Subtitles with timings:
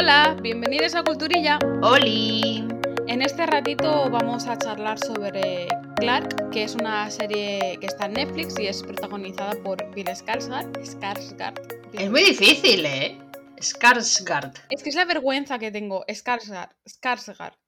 [0.00, 1.58] Hola, bienvenidos a Culturilla.
[1.82, 2.64] ¡Oli!
[3.08, 8.12] En este ratito vamos a charlar sobre Clark, que es una serie que está en
[8.12, 10.70] Netflix y es protagonizada por Bill Skarsgård.
[10.84, 11.90] Skarsgård.
[11.92, 13.18] Es muy difícil, ¿eh?
[13.56, 14.52] Skarsgård.
[14.70, 16.04] Es que es la vergüenza que tengo.
[16.06, 16.70] Skarsgård.
[16.86, 17.58] Skarsgård.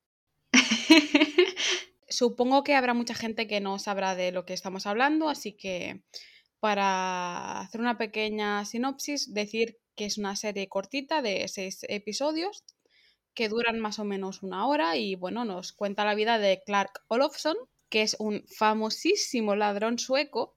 [2.08, 6.04] Supongo que habrá mucha gente que no sabrá de lo que estamos hablando, así que
[6.60, 12.64] para hacer una pequeña sinopsis, decir que es una serie cortita de seis episodios
[13.34, 17.02] que duran más o menos una hora y bueno, nos cuenta la vida de Clark
[17.08, 17.56] Olofsson,
[17.88, 20.56] que es un famosísimo ladrón sueco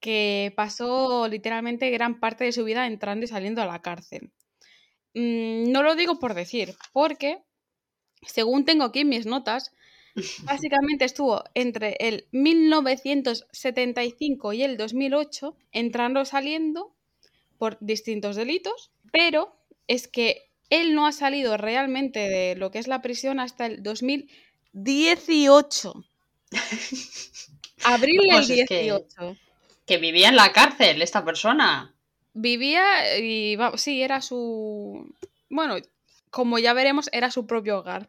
[0.00, 4.32] que pasó literalmente gran parte de su vida entrando y saliendo a la cárcel.
[5.14, 7.42] Mm, no lo digo por decir, porque
[8.26, 9.72] según tengo aquí en mis notas,
[10.44, 16.94] Básicamente estuvo entre el 1975 y el 2008 entrando y saliendo
[17.58, 19.56] por distintos delitos, pero
[19.86, 23.82] es que él no ha salido realmente de lo que es la prisión hasta el
[23.82, 26.04] 2018.
[27.84, 29.06] Abril del Pues es 18.
[29.18, 29.36] que-
[29.86, 31.94] Que vivía en la cárcel esta persona.
[32.34, 35.12] Vivía y sí, era su...
[35.50, 35.76] Bueno,
[36.30, 38.08] como ya veremos, era su propio hogar.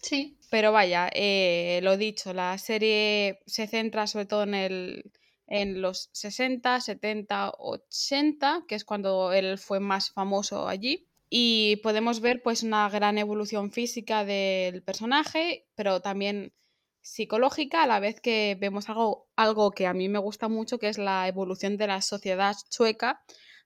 [0.00, 0.38] Sí.
[0.50, 5.12] Pero vaya, eh, lo dicho, la serie se centra sobre todo en, el,
[5.46, 11.06] en los 60, 70, 80, que es cuando él fue más famoso allí.
[11.30, 16.54] Y podemos ver pues una gran evolución física del personaje, pero también
[17.02, 20.88] psicológica, a la vez que vemos algo, algo que a mí me gusta mucho, que
[20.88, 23.22] es la evolución de la sociedad sueca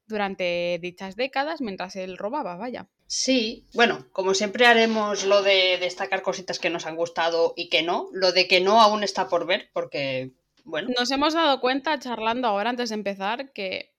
[0.06, 2.88] durante dichas décadas mientras él robaba, vaya.
[3.14, 7.82] Sí, bueno, como siempre haremos lo de destacar cositas que nos han gustado y que
[7.82, 8.08] no.
[8.14, 10.32] Lo de que no aún está por ver, porque,
[10.64, 13.94] bueno, Nos hemos dado cuenta, charlando ahora antes de empezar, que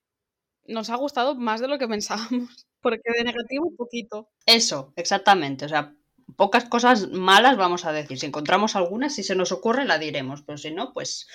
[0.65, 2.65] nos ha gustado más de lo que pensábamos.
[2.81, 4.31] Porque de negativo, un poquito.
[4.47, 5.65] eso, exactamente.
[5.65, 5.93] O sea,
[6.35, 8.17] pocas cosas malas vamos a decir.
[8.19, 10.41] Si encontramos algunas, si se nos ocurre, la diremos.
[10.41, 11.27] Pero si no, pues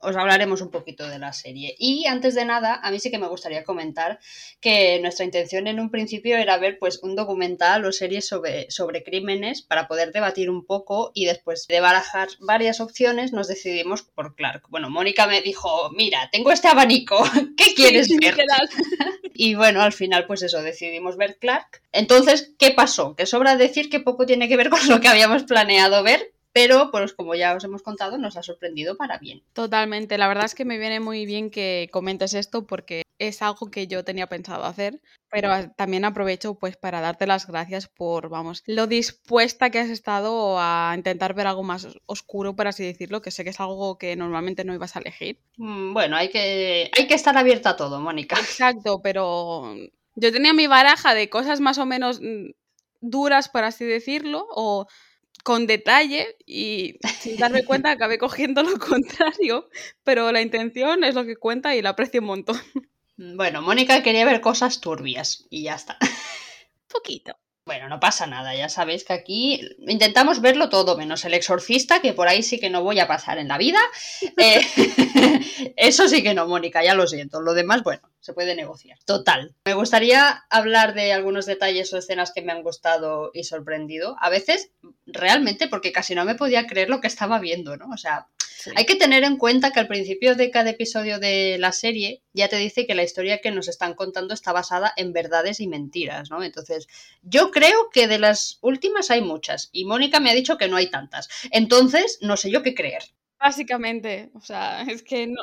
[0.00, 1.74] os hablaremos un poquito de la serie.
[1.78, 4.18] Y antes de nada, a mí sí que me gustaría comentar
[4.60, 9.02] que nuestra intención en un principio era ver pues un documental o serie sobre, sobre
[9.02, 14.34] crímenes para poder debatir un poco y después de barajar varias opciones nos decidimos por
[14.34, 14.64] Clark.
[14.68, 17.22] Bueno, Mónica me dijo, mira, tengo este abanico,
[17.56, 18.36] ¿qué quieres ver?
[19.40, 21.80] Y bueno, al final, pues eso, decidimos ver Clark.
[21.92, 23.14] Entonces, ¿qué pasó?
[23.14, 26.90] Que sobra decir que poco tiene que ver con lo que habíamos planeado ver, pero
[26.90, 29.42] pues como ya os hemos contado, nos ha sorprendido para bien.
[29.52, 30.18] Totalmente.
[30.18, 33.86] La verdad es que me viene muy bien que comentes esto porque es algo que
[33.86, 35.00] yo tenía pensado hacer.
[35.30, 40.56] Pero también aprovecho pues para darte las gracias por, vamos, lo dispuesta que has estado
[40.58, 44.16] a intentar ver algo más oscuro, por así decirlo, que sé que es algo que
[44.16, 45.38] normalmente no ibas a elegir.
[45.58, 48.36] Mm, Bueno, hay que, hay que estar abierta a todo, Mónica.
[48.40, 49.74] Exacto, pero
[50.14, 52.52] yo tenía mi baraja de cosas más o menos mm,
[53.02, 54.86] duras, por así decirlo, o
[55.48, 59.70] con detalle y sin darme cuenta acabé cogiendo lo contrario,
[60.04, 62.60] pero la intención es lo que cuenta y la aprecio un montón.
[63.16, 65.96] Bueno, Mónica quería ver cosas turbias y ya está.
[66.86, 67.34] Poquito.
[67.68, 72.14] Bueno, no pasa nada, ya sabéis que aquí intentamos verlo todo, menos el exorcista, que
[72.14, 73.78] por ahí sí que no voy a pasar en la vida.
[74.40, 74.60] Eh,
[75.76, 77.40] eso sí que no, Mónica, ya lo siento.
[77.42, 78.96] Lo demás, bueno, se puede negociar.
[79.04, 79.54] Total.
[79.64, 84.16] Me gustaría hablar de algunos detalles o escenas que me han gustado y sorprendido.
[84.20, 84.70] A veces,
[85.06, 87.88] realmente, porque casi no me podía creer lo que estaba viendo, ¿no?
[87.92, 88.28] O sea,
[88.74, 92.48] hay que tener en cuenta que al principio de cada episodio de la serie ya
[92.48, 96.30] te dice que la historia que nos están contando está basada en verdades y mentiras,
[96.30, 96.42] ¿no?
[96.42, 96.88] Entonces,
[97.22, 100.76] yo creo que de las últimas hay muchas y Mónica me ha dicho que no
[100.76, 101.28] hay tantas.
[101.50, 103.02] Entonces, no sé yo qué creer.
[103.38, 105.42] Básicamente, o sea, es que no.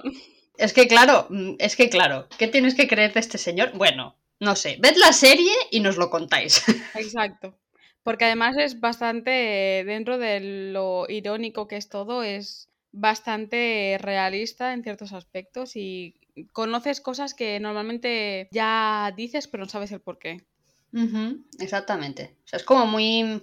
[0.58, 3.72] Es que claro, mm, es que claro, ¿qué tienes que creer de este señor?
[3.74, 6.64] Bueno, no sé, ved la serie y nos lo contáis.
[6.96, 7.58] Exacto.
[8.04, 10.40] Porque además es bastante, dentro de
[10.72, 16.16] lo irónico que es todo, es bastante realista en ciertos aspectos y
[16.52, 20.46] conoces cosas que normalmente ya dices pero no sabes el por qué.
[21.60, 22.38] Exactamente.
[22.46, 23.42] O sea, es como muy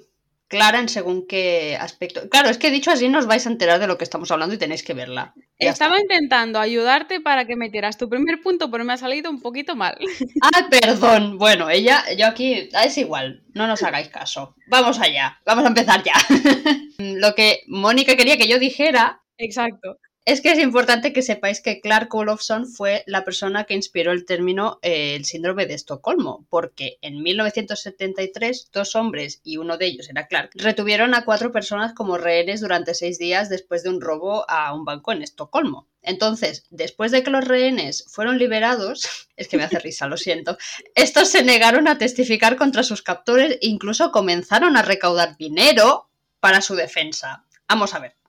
[0.49, 2.29] clara en según qué aspecto.
[2.29, 4.59] Claro, es que dicho así nos vais a enterar de lo que estamos hablando y
[4.59, 5.35] tenéis que verla.
[5.59, 6.15] Ya Estaba está.
[6.15, 9.97] intentando ayudarte para que metieras tu primer punto, pero me ha salido un poquito mal.
[10.43, 11.39] Ah, perdón.
[11.39, 14.55] Bueno, ella, yo aquí, ah, es igual, no nos hagáis caso.
[14.67, 16.15] Vamos allá, vamos a empezar ya.
[16.99, 19.99] Lo que Mónica quería que yo dijera Exacto.
[20.25, 24.25] es que es importante que sepáis que Clark Olofsson fue la persona que inspiró el
[24.25, 30.09] término eh, el síndrome de Estocolmo, porque en 1973 dos hombres, y uno de ellos
[30.09, 34.49] era Clark, retuvieron a cuatro personas como rehenes durante seis días después de un robo
[34.49, 35.89] a un banco en Estocolmo.
[36.03, 40.57] Entonces, después de que los rehenes fueron liberados, es que me hace risa, lo siento,
[40.95, 46.09] estos se negaron a testificar contra sus captores e incluso comenzaron a recaudar dinero
[46.39, 47.45] para su defensa.
[47.69, 48.22] Vamos a ver.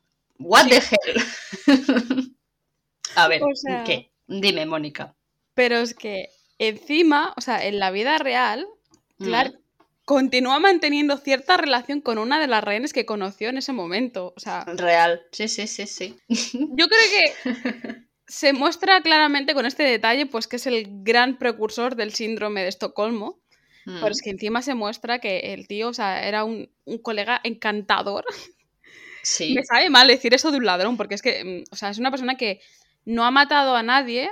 [0.43, 1.23] What the hell?
[3.15, 3.41] a ver,
[3.85, 4.11] ¿qué?
[4.27, 5.15] Dime, Mónica.
[5.53, 8.67] Pero es que encima, o sea, en la vida real,
[9.17, 9.53] Clark
[10.05, 14.33] continúa manteniendo cierta relación con una de las rehenes que conoció en ese momento.
[14.35, 16.17] O sea, Real, sí, sí, sí, sí.
[16.53, 16.99] yo creo
[17.43, 22.63] que se muestra claramente con este detalle, pues que es el gran precursor del síndrome
[22.63, 23.39] de Estocolmo.
[23.85, 26.97] Pero es Mm, que encima se muestra que el tío, o sea, era un, un
[26.99, 28.25] colega encantador.
[29.23, 31.89] Sí, Me sabe mal decir eso de un ladrón, porque es que, mm, o sea,
[31.89, 32.59] es una persona que
[33.05, 34.29] no ha matado a nadie,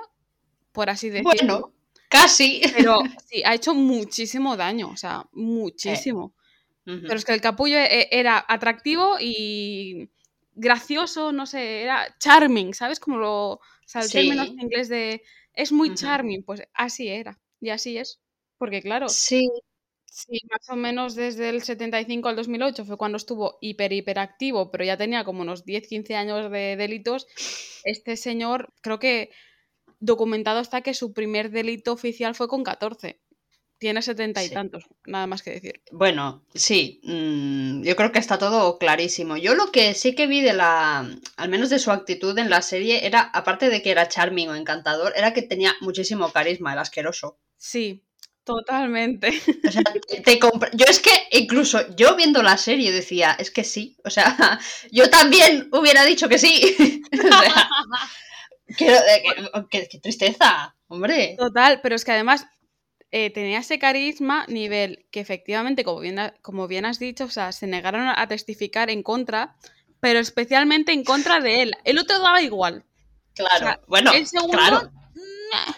[0.72, 1.32] por así decirlo.
[1.34, 1.74] bueno,
[2.10, 2.62] casi.
[2.74, 6.34] Pero sí, ha hecho muchísimo daño, o sea, muchísimo.
[6.86, 7.02] Ujú.
[7.02, 10.10] Pero es que el capullo e- era atractivo y
[10.56, 13.00] gracioso, no sé, era charming, ¿sabes?
[13.00, 13.52] Como lo.
[13.54, 15.22] O sea, el término en inglés de.
[15.54, 17.40] Es muy charming, pues así era.
[17.60, 18.20] Y así es.
[18.58, 19.50] Porque claro, Sí,
[20.12, 24.84] sí, más o menos desde el 75 al 2008 fue cuando estuvo hiper, hiperactivo, pero
[24.84, 27.28] ya tenía como unos 10, 15 años de delitos.
[27.84, 29.32] Este señor, creo que
[30.00, 33.22] documentado está que su primer delito oficial fue con 14.
[33.78, 34.54] Tiene setenta y Sí.
[34.54, 35.82] tantos, nada más que decir.
[35.92, 39.38] Bueno, sí, mm, yo creo que está todo clarísimo.
[39.38, 41.00] Yo lo que sí que vi de la,
[41.38, 44.56] al menos de su actitud en la serie, era, aparte de que era charming o
[44.56, 47.40] encantador, era que tenía muchísimo carisma, el asqueroso.
[47.58, 48.04] Sí,
[48.44, 49.30] totalmente.
[49.68, 50.40] O sea, te, te
[50.74, 54.60] Yo es que incluso yo viendo la serie decía, es que sí, o sea,
[54.92, 57.02] yo también hubiera dicho que sí.
[57.14, 57.70] o sea,
[59.70, 61.36] que- tristeza, hombre.
[61.38, 62.46] Total, pero es que además
[63.12, 67.52] eh, tenía ese carisma nivel que efectivamente, como bien, como bien has dicho, o sea,
[67.52, 69.56] se negaron a testificar en contra,
[70.00, 71.74] pero especialmente en contra de él.
[71.84, 72.86] El otro daba igual.
[73.36, 74.92] Claro, o sea, bueno, el segundo, claro.
[75.52, 75.74] nah.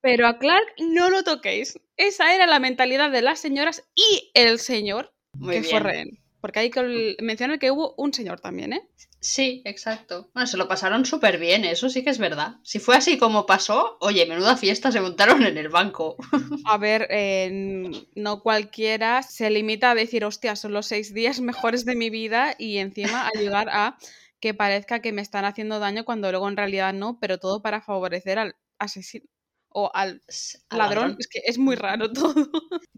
[0.00, 1.78] Pero a Clark no lo toquéis.
[1.96, 5.70] Esa era la mentalidad de las señoras y el señor Muy que bien.
[5.70, 6.18] fue rehén.
[6.40, 8.88] Porque hay que mencionar que hubo un señor también, ¿eh?
[9.20, 10.30] Sí, exacto.
[10.32, 12.56] Bueno, se lo pasaron súper bien, eso sí que es verdad.
[12.62, 16.16] Si fue así como pasó, oye, menuda fiesta se montaron en el banco.
[16.64, 21.84] A ver, eh, no cualquiera se limita a decir, hostia, son los seis días mejores
[21.84, 23.98] de mi vida y encima a llegar a
[24.38, 27.80] que parezca que me están haciendo daño cuando luego en realidad no, pero todo para
[27.80, 29.26] favorecer al asesino
[29.70, 30.22] o al
[30.70, 31.16] Al ladrón.
[31.18, 32.34] Es que es muy raro todo.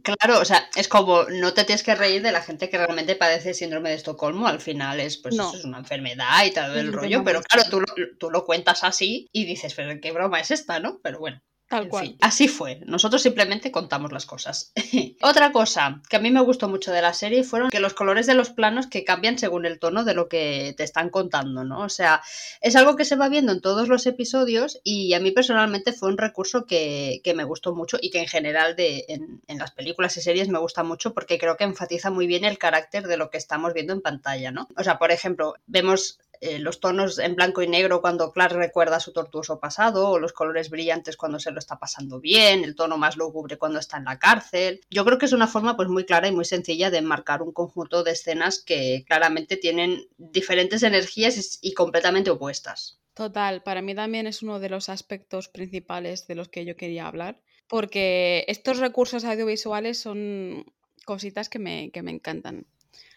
[0.02, 3.16] Claro, o sea, es como no te tienes que reír de la gente que realmente
[3.16, 4.46] padece síndrome de Estocolmo.
[4.46, 5.48] Al final es, pues, No.
[5.48, 7.22] eso es una enfermedad y todo el rollo.
[7.24, 7.86] Pero claro, tú lo,
[8.18, 11.00] tú lo cuentas así y dices, pero qué broma es esta, ¿no?
[11.02, 11.40] Pero bueno.
[11.70, 12.04] Tal En cual.
[12.04, 12.80] fin, así fue.
[12.84, 14.72] Nosotros simplemente contamos las cosas.
[15.22, 18.26] Otra cosa que a mí me gustó mucho de la serie fueron que los colores
[18.26, 21.82] de los planos que cambian según el tono de lo que te están contando, ¿no?
[21.82, 22.22] O sea,
[22.60, 26.08] es algo que se va viendo en todos los episodios y a mí personalmente fue
[26.08, 29.70] un recurso que, que me gustó mucho y que en general de, en, en las
[29.70, 33.16] películas y series me gusta mucho porque creo que enfatiza muy bien el carácter de
[33.16, 34.66] lo que estamos viendo en pantalla, ¿no?
[34.76, 38.98] O sea, por ejemplo, vemos eh, los tonos en blanco y negro cuando Clark recuerda
[38.98, 42.96] su tortuoso pasado, o los colores brillantes cuando se lo está pasando bien, el tono
[42.96, 44.80] más lúgubre cuando está en la cárcel.
[44.90, 47.52] Yo creo que es una forma pues muy clara y muy sencilla de enmarcar un
[47.52, 53.00] conjunto de escenas que claramente tienen diferentes energías y, y completamente opuestas.
[53.14, 57.06] Total, para mí también es uno de los aspectos principales de los que yo quería
[57.06, 60.64] hablar, porque estos recursos audiovisuales son
[61.04, 62.66] cositas que me, que me encantan.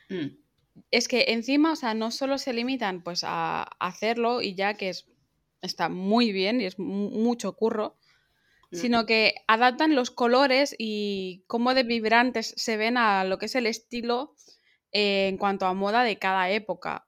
[0.10, 0.43] Mm,
[0.92, 4.90] Es que encima, o sea, no solo se limitan pues a hacerlo y ya que
[4.90, 5.06] es,
[5.62, 7.98] está muy bien y es mu- mucho curro,
[8.72, 8.76] mm.
[8.78, 13.56] sino que adaptan los colores y cómo de vibrantes se ven a lo que es
[13.56, 14.36] el estilo
[14.92, 17.08] eh, en cuanto a moda de cada época.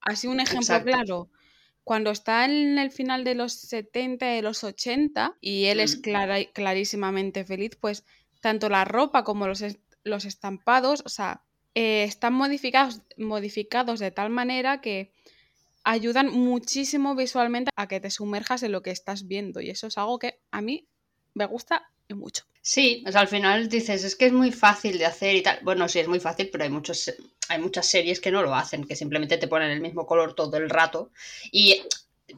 [0.00, 0.84] Así un ejemplo Exacto.
[0.90, 1.30] claro,
[1.84, 5.96] cuando está en el final de los 70 y de los 80 y él es
[5.96, 8.04] clara- clarísimamente feliz, pues
[8.40, 9.62] tanto la ropa como los,
[10.02, 11.42] los estampados, o sea,
[11.74, 15.12] eh, están modificados, modificados de tal manera que
[15.84, 19.98] ayudan muchísimo visualmente a que te sumerjas en lo que estás viendo y eso es
[19.98, 20.86] algo que a mí
[21.34, 22.44] me gusta mucho.
[22.60, 25.58] Sí, al final dices, es que es muy fácil de hacer y tal.
[25.62, 27.12] Bueno, sí, es muy fácil, pero hay, muchos,
[27.48, 30.56] hay muchas series que no lo hacen, que simplemente te ponen el mismo color todo
[30.56, 31.10] el rato.
[31.52, 31.82] Y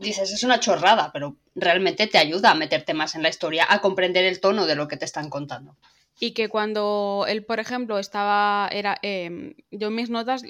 [0.00, 3.80] dices, es una chorrada, pero realmente te ayuda a meterte más en la historia, a
[3.80, 5.76] comprender el tono de lo que te están contando.
[6.18, 10.42] Y que cuando él, por ejemplo, estaba, era, em, yo en mis notas,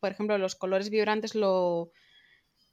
[0.00, 1.90] por ejemplo, los colores vibrantes lo,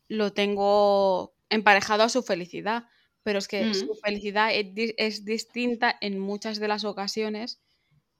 [0.08, 2.86] lo tengo emparejado a su felicidad,
[3.24, 3.74] pero es que Mm.
[3.74, 7.62] su felicidad es, es distinta en muchas de las ocasiones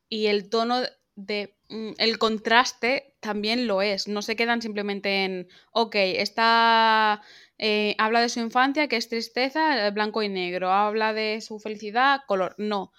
[0.10, 0.82] y el tono
[1.16, 4.08] de mm, el contraste también lo es.
[4.08, 7.22] No se quedan simplemente en, ok, está,
[7.58, 12.22] eh, habla de su infancia, que es tristeza, blanco y negro, habla de su felicidad,
[12.28, 12.56] color.
[12.58, 12.92] No,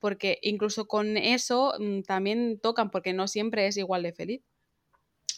[0.00, 4.42] porque incluso con eso mm, también tocan, porque no siempre es igual de feliz.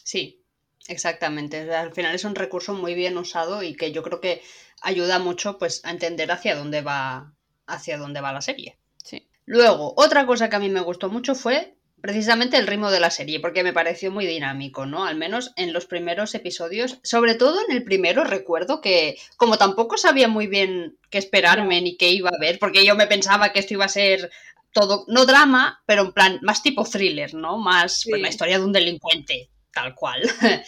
[0.03, 0.41] Sí,
[0.87, 1.71] exactamente.
[1.73, 4.41] Al final es un recurso muy bien usado y que yo creo que
[4.81, 7.33] ayuda mucho pues, a entender hacia dónde va,
[7.67, 8.77] hacia dónde va la serie.
[9.03, 9.27] Sí.
[9.45, 13.09] Luego, otra cosa que a mí me gustó mucho fue precisamente el ritmo de la
[13.09, 15.05] serie, porque me pareció muy dinámico, ¿no?
[15.05, 19.95] Al menos en los primeros episodios, sobre todo en el primero recuerdo que como tampoco
[19.95, 23.59] sabía muy bien qué esperarme ni qué iba a ver, porque yo me pensaba que
[23.59, 24.31] esto iba a ser
[24.73, 27.57] todo, no drama, pero en plan más tipo thriller, ¿no?
[27.57, 30.21] Más pues, la historia de un delincuente, tal cual.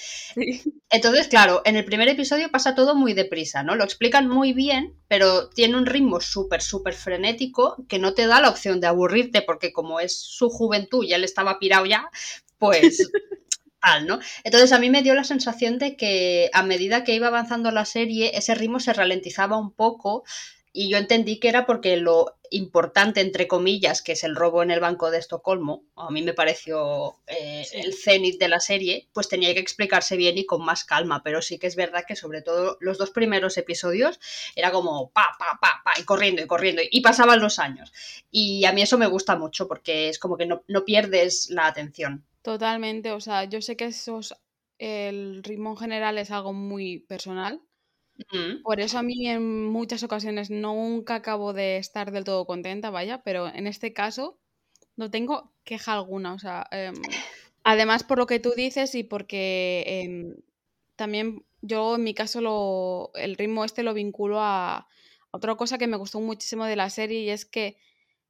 [0.89, 3.75] Entonces, claro, en el primer episodio pasa todo muy deprisa, ¿no?
[3.75, 8.39] Lo explican muy bien, pero tiene un ritmo súper, súper frenético que no te da
[8.39, 12.09] la opción de aburrirte, porque como es su juventud y él estaba pirado ya,
[12.57, 13.09] pues
[13.81, 14.19] tal, ¿no?
[14.43, 17.85] Entonces a mí me dio la sensación de que a medida que iba avanzando la
[17.85, 20.23] serie, ese ritmo se ralentizaba un poco
[20.75, 24.71] y yo entendí que era porque lo importante, entre comillas, que es el robo en
[24.71, 29.29] el Banco de Estocolmo, a mí me pareció eh, el cenit de la serie, pues
[29.29, 32.41] tenía que explicarse bien y con más calma, pero sí que es verdad que sobre
[32.41, 34.19] todo los dos primeros episodios
[34.53, 37.93] era como pa, pa, pa, pa, y corriendo y corriendo, y pasaban los años.
[38.29, 41.67] Y a mí eso me gusta mucho porque es como que no, no pierdes la
[41.67, 42.25] atención.
[42.41, 44.35] Totalmente, o sea, yo sé que esos,
[44.77, 47.61] el ritmo en general es algo muy personal,
[48.63, 53.23] por eso a mí en muchas ocasiones nunca acabo de estar del todo contenta, vaya,
[53.23, 54.39] pero en este caso
[54.97, 56.33] no tengo queja alguna.
[56.33, 56.95] O sea, em,
[57.63, 60.35] además por lo que tú dices y porque em,
[60.95, 64.87] también yo en mi caso lo, el ritmo este lo vinculo a
[65.31, 67.77] otra cosa que me gustó muchísimo de la serie y es que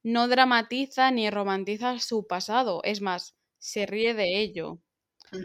[0.03, 4.79] no dramatiza ni romantiza su pasado, es más, se ríe de ello.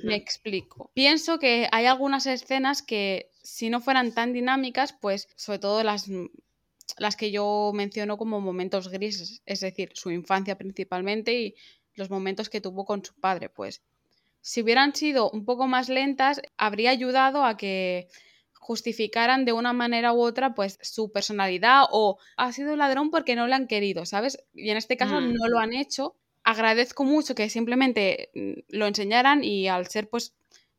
[0.04, 0.90] Me explico.
[0.94, 6.06] Pienso que hay algunas escenas que si no fueran tan dinámicas, pues sobre todo las,
[6.99, 11.54] las que yo menciono como momentos grises, es decir, su infancia principalmente y
[11.94, 13.82] los momentos que tuvo con su padre, pues
[14.40, 18.09] si hubieran sido un poco más lentas, habría ayudado a que
[18.54, 23.47] justificaran de una manera u otra pues su personalidad o ha sido ladrón porque no
[23.47, 24.38] lo han querido, ¿sabes?
[24.54, 25.32] Y en este caso mm.
[25.32, 30.35] no lo han hecho agradezco mucho que simplemente mm, lo enseñaran y al ser pues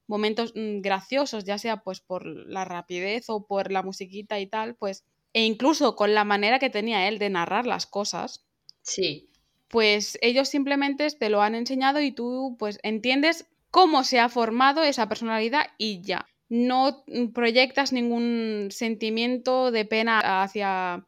[0.07, 4.75] momentos mm, graciosos, ya sea pues por la rapidez o por la musiquita y tal,
[4.75, 8.45] pues e incluso con la manera que tenía él de narrar las cosas.
[8.81, 9.29] Sí.
[9.69, 14.83] Pues ellos simplemente te lo han enseñado y tú pues entiendes cómo se ha formado
[14.83, 16.25] esa personalidad y ya.
[16.49, 21.07] No mm, proyectas ningún sentimiento de pena hacia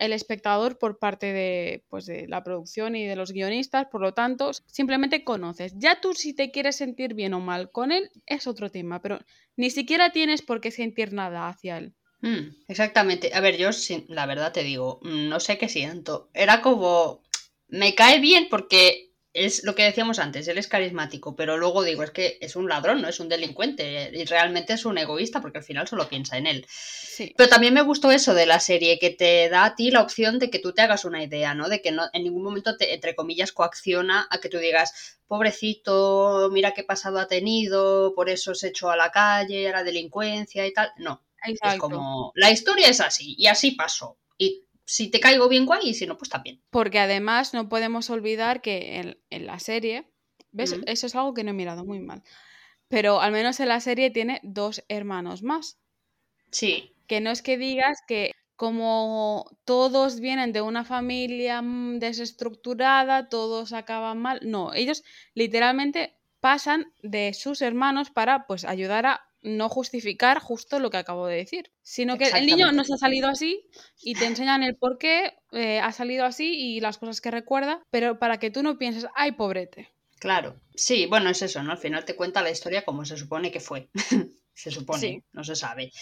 [0.00, 4.14] el espectador por parte de, pues, de la producción y de los guionistas, por lo
[4.14, 5.74] tanto, simplemente conoces.
[5.76, 9.20] Ya tú si te quieres sentir bien o mal con él es otro tema, pero
[9.56, 11.94] ni siquiera tienes por qué sentir nada hacia él.
[12.22, 13.30] Mm, exactamente.
[13.34, 13.68] A ver, yo
[14.08, 16.30] la verdad te digo, no sé qué siento.
[16.32, 17.22] Era como,
[17.68, 22.02] me cae bien porque es lo que decíamos antes, él es carismático, pero luego digo,
[22.02, 25.58] es que es un ladrón, no es un delincuente, y realmente es un egoísta porque
[25.58, 26.66] al final solo piensa en él.
[27.36, 30.38] Pero también me gustó eso de la serie, que te da a ti la opción
[30.38, 31.68] de que tú te hagas una idea, ¿no?
[31.68, 36.48] De que no, en ningún momento te, entre comillas, coacciona a que tú digas, pobrecito,
[36.52, 40.66] mira qué pasado ha tenido, por eso se echó a la calle, a la delincuencia
[40.66, 40.92] y tal.
[40.96, 41.22] No.
[41.44, 44.18] Es como, la historia es así, y así pasó.
[44.36, 46.60] Y si te caigo bien guay y si no, pues también.
[46.68, 50.10] Porque además no podemos olvidar que en, la serie,
[50.50, 50.74] ¿ves?
[50.84, 52.24] Eso es algo que no he mirado muy mal.
[52.88, 55.78] Pero al menos en la serie tiene dos hermanos más.
[56.50, 56.96] Sí.
[57.06, 63.72] Que no es que digas que como todos vienen de una familia mm, desestructurada, todos
[63.72, 64.40] acaban mal.
[64.42, 65.04] No, ellos
[65.34, 71.26] literalmente pasan de sus hermanos para pues ayudar a no justificar justo lo que acabo
[71.26, 73.66] de decir, sino que el niño no se ha salido así
[74.02, 77.82] y te enseñan el por qué eh, ha salido así y las cosas que recuerda,
[77.90, 79.90] pero para que tú no pienses, ay, pobrete.
[80.18, 81.72] Claro, sí, bueno, es eso, ¿no?
[81.72, 83.88] Al final te cuenta la historia como se supone que fue.
[84.54, 85.92] se supone, no se sabe.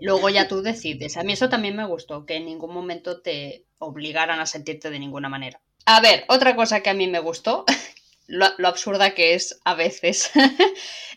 [0.00, 1.16] Luego ya tú decides.
[1.16, 4.98] A mí eso también me gustó, que en ningún momento te obligaran a sentirte de
[4.98, 5.60] ninguna manera.
[5.86, 7.64] A ver, otra cosa que a mí me gustó,
[8.30, 10.30] lo, absurda que es a veces.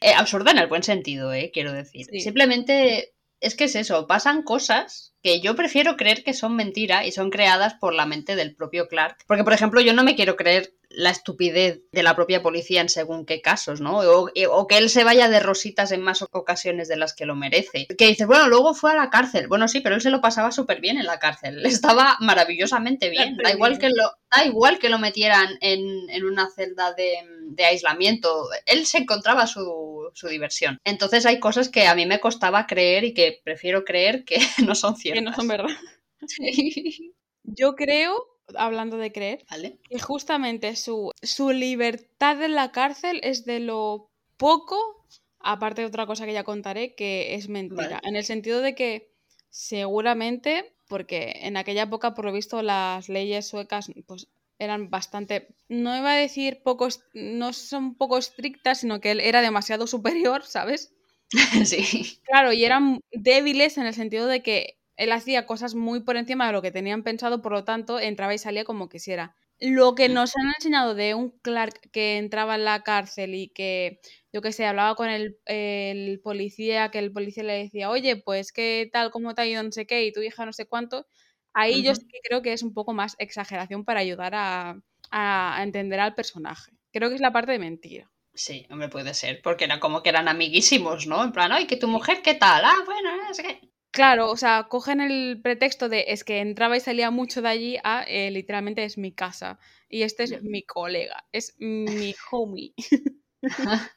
[0.02, 2.06] Eh, absurda en el buen sentido, eh, quiero decir.
[2.22, 7.12] Simplemente es que es eso, pasan cosas que yo prefiero creer que son mentira y
[7.14, 9.24] son creadas por la mente del propio Clark.
[9.26, 12.90] Porque, por ejemplo, yo no me quiero creer la estupidez de la propia policía en
[12.90, 14.00] según qué casos, ¿no?
[14.00, 17.88] O, que él se vaya de rositas en más ocasiones de las que lo merece.
[17.98, 19.48] Que dices, bueno, luego fue a la cárcel.
[19.48, 21.66] Bueno, sí, pero él se lo pasaba súper bien en la cárcel.
[21.66, 23.38] Estaba maravillosamente bien.
[23.38, 27.18] Da igual que lo, da igual que lo metieran en, una celda de,
[27.66, 28.50] aislamiento.
[28.66, 30.80] Él se encontraba su, su, diversión.
[30.84, 34.76] Entonces hay cosas que a mí me costaba creer y que prefiero creer que no
[34.76, 35.13] son ciertas.
[35.14, 35.70] Que no son verdad.
[37.44, 39.46] Yo creo hablando de creer,
[39.90, 45.06] que justamente su, su libertad en la cárcel es de lo poco,
[45.40, 48.00] aparte de otra cosa que ya contaré, que es mentira.
[48.04, 49.12] En el sentido de que
[49.50, 54.28] seguramente, porque en aquella época, por lo visto, las leyes suecas pues,
[54.60, 59.42] eran bastante, no iba a decir poco, no son poco estrictas, sino que él era
[59.42, 60.94] demasiado superior, ¿sabes?
[61.66, 62.20] Sí.
[62.26, 66.48] Claro, y eran débiles en el sentido de que él hacía cosas muy por encima
[66.48, 69.36] de lo que tenían pensado, por lo tanto, entraba y salía como quisiera.
[69.60, 74.00] Lo que nos han enseñado de un Clark que entraba en la cárcel y que,
[74.34, 78.90] yo qué sé, hablaba con el, policía, que el policía le decía, oye, pues qué
[78.92, 81.08] tal, cómo te ha ido, no sé qué, y tu hija no sé cuánto,
[81.54, 84.82] ahí yo sí que creo que es un poco más exageración para ayudar a,
[85.12, 86.72] a entender al personaje.
[86.92, 88.12] Creo que es la parte de mentira.
[88.36, 91.24] Sí, hombre, puede ser, porque era como que eran amiguísimos, ¿no?
[91.24, 92.64] En plan, ay, que tu mujer, ¿qué tal?
[92.66, 93.73] Ah, bueno, es que...
[93.94, 97.78] Claro, o sea, cogen el pretexto de es que entraba y salía mucho de allí
[97.84, 102.74] a eh, literalmente es mi casa y este es mi colega, es mi homie.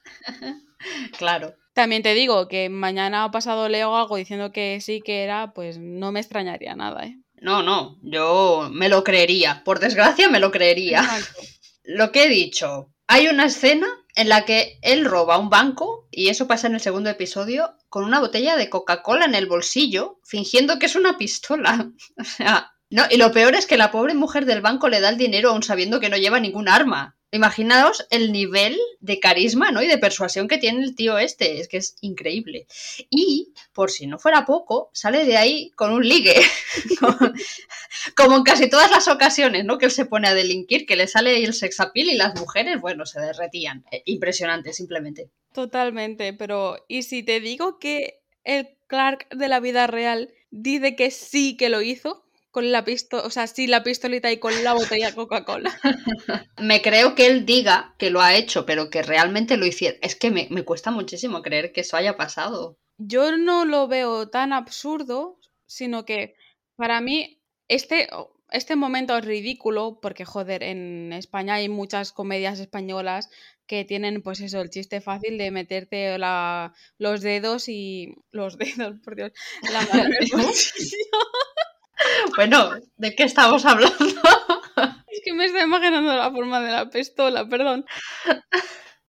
[1.19, 1.55] claro.
[1.73, 5.79] También te digo que mañana ha pasado leo algo diciendo que sí que era, pues
[5.79, 7.19] no me extrañaría nada, ¿eh?
[7.41, 9.63] No, no, yo me lo creería.
[9.65, 11.03] Por desgracia me lo creería.
[11.85, 13.87] Lo que he dicho, hay una escena
[14.17, 18.05] en la que él roba un banco, y eso pasa en el segundo episodio, con
[18.05, 21.91] una botella de Coca-Cola en el bolsillo, fingiendo que es una pistola.
[22.19, 25.09] O sea, no, y lo peor es que la pobre mujer del banco le da
[25.09, 27.16] el dinero aún sabiendo que no lleva ningún arma.
[27.37, 29.83] Imaginaos el nivel de carisma ¿no?
[29.83, 32.67] y de persuasión que tiene el tío este, es que es increíble.
[33.11, 36.35] Y, por si no fuera poco, sale de ahí con un ligue,
[38.17, 39.79] como en casi todas las ocasiones ¿no?
[39.79, 43.07] que él se pone a delinquir, que le sale el sexapil y las mujeres, bueno,
[43.07, 43.85] se derretían.
[43.91, 45.31] Eh, impresionante, simplemente.
[45.53, 51.11] Totalmente, pero ¿y si te digo que el Clark de la vida real dice que
[51.11, 52.26] sí que lo hizo?
[52.57, 55.79] Con la pistola, o sea, sí la pistolita y con la botella Coca-Cola.
[56.59, 59.99] me creo que él diga que lo ha hecho, pero que realmente lo hiciera.
[60.01, 62.79] Es que me, cuesta muchísimo creer que eso haya pasado.
[62.97, 66.35] Yo no lo veo tan absurdo, sino que
[66.77, 68.09] para mí este,
[68.51, 73.29] este momento es ridículo, porque joder, en España hay muchas comedias españolas
[73.67, 78.99] que tienen pues eso, el chiste fácil de meterte la, los dedos y los dedos,
[79.05, 79.33] por Dios,
[79.71, 80.31] la mano en el
[82.37, 83.97] Bueno, ¿de qué estamos hablando?
[85.09, 87.87] Es que me estoy imaginando la forma de la pistola, perdón.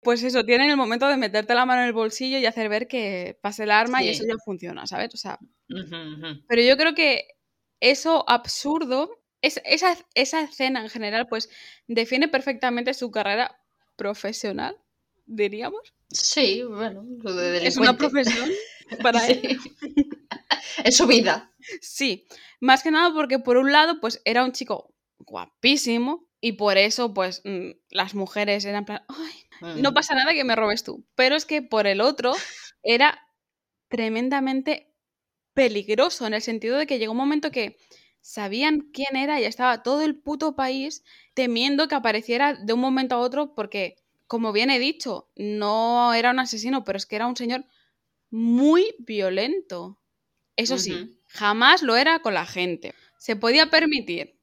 [0.01, 2.89] Pues eso, tienen el momento de meterte la mano en el bolsillo y hacer ver
[2.89, 5.13] que pase el arma y eso ya funciona, ¿sabes?
[5.13, 5.39] O sea,
[6.49, 7.27] pero yo creo que
[7.81, 9.11] eso absurdo,
[9.43, 11.51] es, esa, esa escena en general, pues
[11.87, 13.61] define perfectamente su carrera
[13.97, 14.79] profesional,
[15.27, 15.93] diríamos.
[16.09, 18.51] Sí, bueno, lo de Es una profesión
[19.03, 19.59] para él.
[20.85, 21.53] Es su vida.
[21.81, 22.27] Sí,
[22.61, 27.13] más que nada porque por un lado, pues era un chico guapísimo y por eso,
[27.13, 31.05] pues mm, las mujeres eran plan, ay, no pasa nada que me robes tú.
[31.15, 32.33] Pero es que por el otro
[32.83, 33.19] era
[33.89, 34.95] tremendamente
[35.53, 37.77] peligroso en el sentido de que llegó un momento que
[38.21, 41.03] sabían quién era y estaba todo el puto país
[41.35, 43.97] temiendo que apareciera de un momento a otro porque,
[44.27, 47.65] como bien he dicho, no era un asesino, pero es que era un señor
[48.31, 49.99] muy violento.
[50.57, 52.95] Eso sí, jamás lo era con la gente.
[53.19, 54.37] Se podía permitir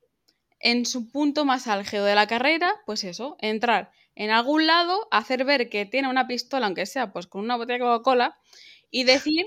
[0.60, 5.46] en su punto más álgido de la carrera, pues eso, entrar en algún lado, hacer
[5.46, 8.36] ver que tiene una pistola, aunque sea pues con una botella de Coca-Cola,
[8.90, 9.46] y decir,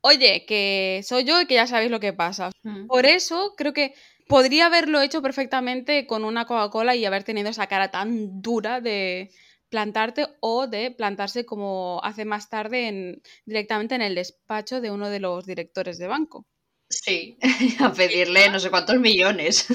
[0.00, 2.50] oye, que soy yo y que ya sabéis lo que pasa.
[2.88, 3.94] Por eso creo que
[4.26, 9.30] podría haberlo hecho perfectamente con una Coca-Cola y haber tenido esa cara tan dura de,
[9.68, 15.08] plantarte o de plantarse como hace más tarde en, directamente en el despacho de uno
[15.10, 16.46] de los directores de banco.
[16.88, 17.38] Sí,
[17.80, 19.66] a pedirle no sé cuántos millones.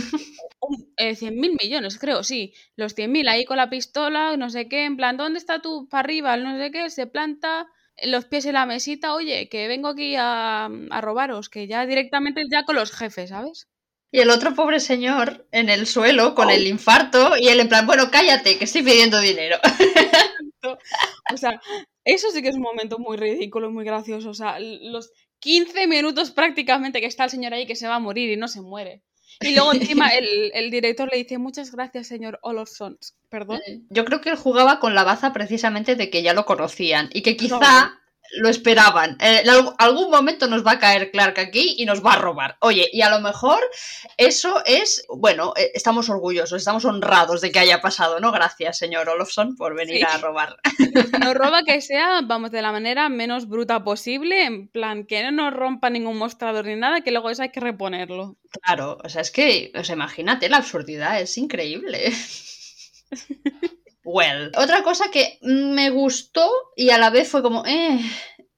[0.97, 2.53] Eh, 100 mil millones, creo, sí.
[2.75, 5.87] Los 100 mil ahí con la pistola, no sé qué, en plan, ¿dónde está tú?
[5.89, 7.67] Para arriba, no sé qué, se planta
[8.03, 12.43] los pies en la mesita, oye, que vengo aquí a, a robaros, que ya directamente
[12.51, 13.67] ya con los jefes, ¿sabes?
[14.11, 17.87] Y el otro pobre señor en el suelo con el infarto y él en plan,
[17.87, 19.57] bueno, cállate, que estoy pidiendo dinero.
[21.33, 21.59] O sea,
[22.05, 24.29] Eso sí que es un momento muy ridículo, muy gracioso.
[24.29, 27.99] O sea, los 15 minutos prácticamente que está el señor ahí que se va a
[27.99, 29.01] morir y no se muere.
[29.39, 32.97] Y luego encima el, el director le dice muchas gracias, señor Olofsson.
[33.29, 33.59] Perdón.
[33.89, 37.21] Yo creo que él jugaba con la baza precisamente de que ya lo conocían y
[37.21, 38.00] que quizá
[38.33, 39.17] lo esperaban.
[39.21, 39.43] Eh,
[39.77, 42.57] algún- momento nos va a caer Clark aquí y nos va a robar.
[42.59, 43.59] Oye, y a lo mejor
[44.17, 48.31] eso es, bueno, eh, estamos orgullosos, estamos honrados de que haya pasado, ¿no?
[48.31, 50.03] Gracias, señor Olofsson, por venir Sí.
[50.07, 50.57] a robar.
[51.19, 55.31] Nos roba que sea, vamos, de la manera menos bruta posible, en plan, que no
[55.31, 58.35] nos rompa ningún mostrador ni nada, que luego eso hay que reponerlo.
[58.63, 62.11] Claro, o sea, es que, o sea, imagínate la absurdidad, es increíble.
[64.03, 67.99] Well, otra cosa que me gustó y a la vez fue como, eh,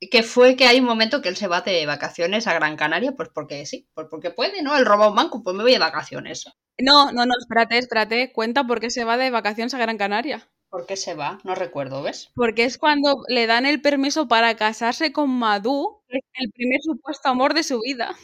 [0.09, 3.11] que fue que hay un momento que él se va de vacaciones a Gran Canaria,
[3.13, 4.75] pues porque sí, pues porque puede, ¿no?
[4.77, 6.45] Él roba un banco, pues me voy de vacaciones.
[6.79, 10.47] No, no, no, espérate, espérate, cuenta por qué se va de vacaciones a Gran Canaria.
[10.69, 11.37] ¿Por qué se va?
[11.43, 12.31] No recuerdo, ¿ves?
[12.33, 16.79] Porque es cuando le dan el permiso para casarse con Madú, que es el primer
[16.81, 18.15] supuesto amor de su vida.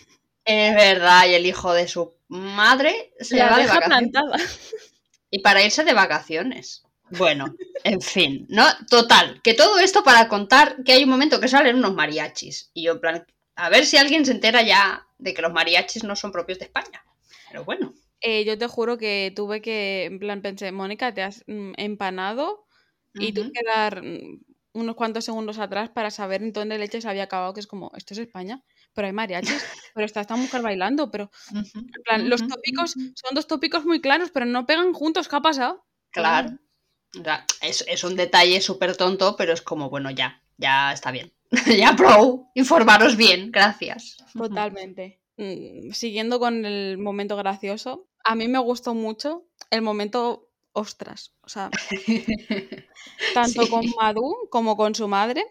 [0.46, 4.10] Es verdad, y el hijo de su madre se La va de deja vacaciones.
[4.12, 4.38] plantada.
[5.30, 6.84] Y para irse de vacaciones.
[7.12, 8.66] Bueno, en fin, ¿no?
[8.90, 12.72] Total, que todo esto para contar que hay un momento que salen unos mariachis.
[12.74, 16.04] Y yo, en plan, a ver si alguien se entera ya de que los mariachis
[16.04, 17.04] no son propios de España.
[17.48, 21.44] Pero bueno, Eh, yo te juro que tuve que, en plan, pensé, Mónica, te has
[21.48, 22.68] mm, empanado
[23.18, 24.42] y tuve ujú, que dar mm,
[24.74, 27.92] unos cuantos segundos atrás para saber en dónde leche se había acabado, que es como,
[27.96, 31.32] esto es España, pero hay mariachis, pero está esta mujer bailando, pero,
[31.96, 35.42] en plan, los tópicos son dos tópicos muy claros, pero no pegan juntos, ¿qué ha
[35.42, 35.86] pasado?
[36.12, 36.60] Claro.
[37.20, 41.12] O sea, es, es un detalle súper tonto, pero es como, bueno, ya, ya está
[41.12, 41.32] bien.
[41.66, 44.18] ya, pro, informaros bien, gracias.
[44.36, 45.20] Totalmente.
[45.38, 51.50] Mm, Siguiendo con el momento gracioso, a mí me gustó mucho el momento ostras, o
[51.50, 51.72] sea,
[53.34, 53.70] tanto Sí.
[53.70, 55.44] con Madú como con su madre,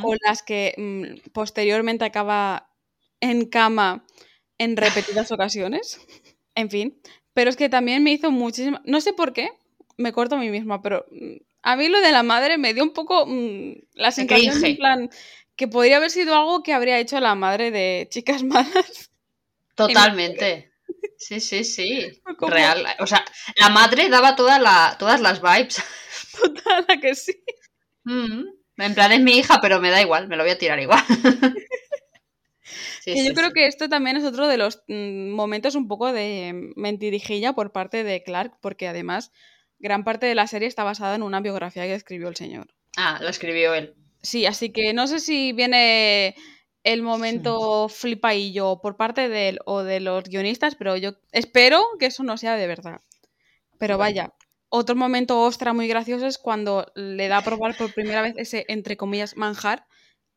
[0.00, 2.70] con las que mm, posteriormente acaba
[3.20, 4.04] en cama
[4.58, 6.00] en repetidas ocasiones.
[6.54, 7.00] En fin,
[7.32, 9.52] pero es que también me hizo muchísima, no sé por qué,
[9.96, 12.82] me corto a mí misma, pero mm, a mí lo de la madre me dio
[12.84, 15.10] un poco mm, la De sensación en plan
[15.56, 19.10] que podría haber sido algo que habría hecho la madre de chicas malas.
[19.74, 20.70] Totalmente.
[21.16, 22.20] Sí, sí, sí.
[22.40, 22.84] Real.
[22.98, 23.24] O sea,
[23.56, 25.80] la madre daba toda la, todas las vibes.
[26.40, 27.32] Total, que sí.
[28.04, 28.42] Mm,
[28.78, 31.04] En plan, es mi hija, pero me da igual, me lo voy a tirar igual.
[32.98, 33.54] Sí, Que yo creo sí.
[33.54, 38.04] que esto también es otro de los mm, momentos un poco de mentirijilla por parte
[38.04, 39.32] de Clark, porque además
[39.82, 42.68] gran parte de la serie está basada en una biografía que escribió el señor.
[42.96, 43.94] Ah, lo escribió él.
[44.22, 46.34] Sí, así que no sé si viene
[46.84, 52.06] el momento flipaillo por parte de él o de los guionistas, pero yo espero que
[52.06, 53.00] eso no sea de verdad.
[53.78, 54.32] Pero vaya,
[54.68, 58.64] otro momento ostra muy gracioso es cuando le da a probar por primera vez ese,
[58.68, 59.86] entre comillas, manjar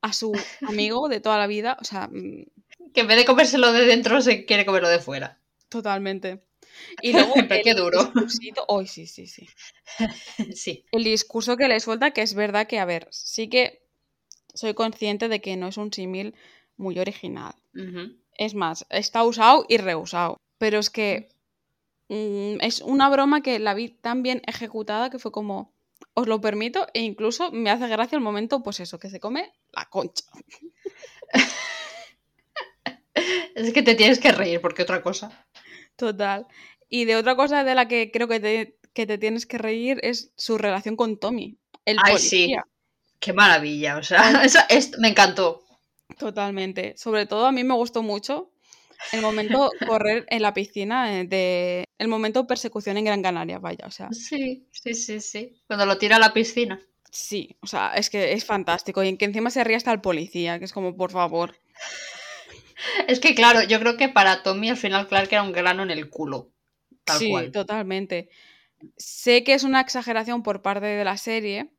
[0.01, 0.31] a su
[0.67, 1.77] amigo de toda la vida.
[1.79, 2.45] O sea, mm,
[2.93, 5.39] Que en vez de comérselo de dentro, se quiere comerlo de fuera.
[5.69, 6.43] totalmente.
[7.01, 8.11] Y luego Pero qué el duro.
[8.69, 9.47] Ay, sí, sí, sí.
[10.55, 10.85] Sí.
[10.91, 13.81] El discurso que le suelta, que es verdad que, a ver, sí que
[14.53, 16.35] soy consciente de que no es un símil
[16.77, 17.53] muy original.
[18.37, 20.37] Es más, está usado y reusado.
[20.57, 21.29] Pero es que
[22.09, 25.73] mm, es una broma que la vi tan bien ejecutada que fue como,
[26.13, 29.51] os lo permito, e incluso me hace gracia el momento, pues eso, que se come
[29.71, 30.25] la concha.
[33.55, 35.47] Es que te tienes que reír, porque otra cosa.
[35.95, 36.45] Total.
[36.89, 39.99] Y de otra cosa de la que creo que te, que te tienes que reír
[40.03, 42.55] es su relación con Tommy, el Ay, sí.
[43.19, 43.97] Qué maravilla.
[43.97, 45.63] O sea, eso, es- me encantó.
[46.17, 46.95] Totalmente.
[46.97, 48.51] Sobre todo a mí me gustó mucho
[49.11, 53.85] el momento correr en la piscina eh, de el momento persecución en Gran Canaria, vaya,
[53.87, 55.55] o sea, Sí, sí, sí, sí.
[55.67, 56.79] Cuando lo tira a la piscina.
[57.09, 60.01] sí, o sea, es que es fantástico y en que encima se ríe hasta el
[60.01, 61.55] policía, que es como, por favor.
[63.07, 65.91] Es que, claro, yo creo que para Tommy al final Clark era un grano en
[65.91, 66.51] el culo.
[67.03, 67.51] Tal sí, cual.
[67.51, 68.29] totalmente.
[68.97, 71.71] Sé que es una exageración por parte de la serie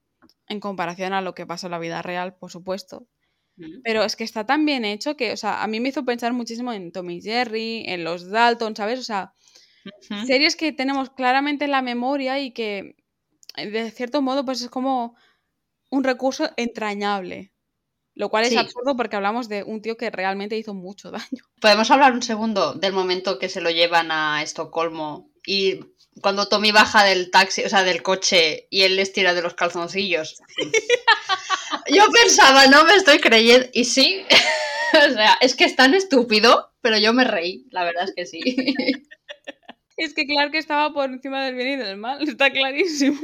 [0.48, 3.06] en comparación a lo que pasa en la vida real, por supuesto,
[3.56, 3.80] Mm.
[3.82, 6.32] pero es que está tan bien hecho que, o sea, a mí me hizo pensar
[6.32, 9.00] muchísimo en Tommy y Jerry, en los Dalton, ¿sabes?
[9.00, 9.32] O sea,
[10.26, 12.96] series que tenemos claramente en la memoria y que
[13.56, 15.16] de cierto modo pues es como
[15.90, 17.52] un recurso entrañable.
[18.16, 18.56] Lo cual es Sí.
[18.56, 21.44] absurdo porque hablamos de un tío que realmente hizo mucho daño.
[21.60, 25.80] Podemos hablar un segundo del momento que se lo llevan a Estocolmo y
[26.22, 29.52] cuando Tommy baja del taxi, o sea, del coche y él les tira de los
[29.54, 30.40] calzoncillos.
[31.92, 33.68] Yo pensaba, no me estoy creyendo.
[33.72, 34.24] Y sí,
[35.08, 38.26] o sea, es que es tan estúpido, pero yo me reí, la verdad es que
[38.26, 38.40] sí.
[39.96, 43.18] Es que claro que estaba por encima del bien y del mal, está clarísimo.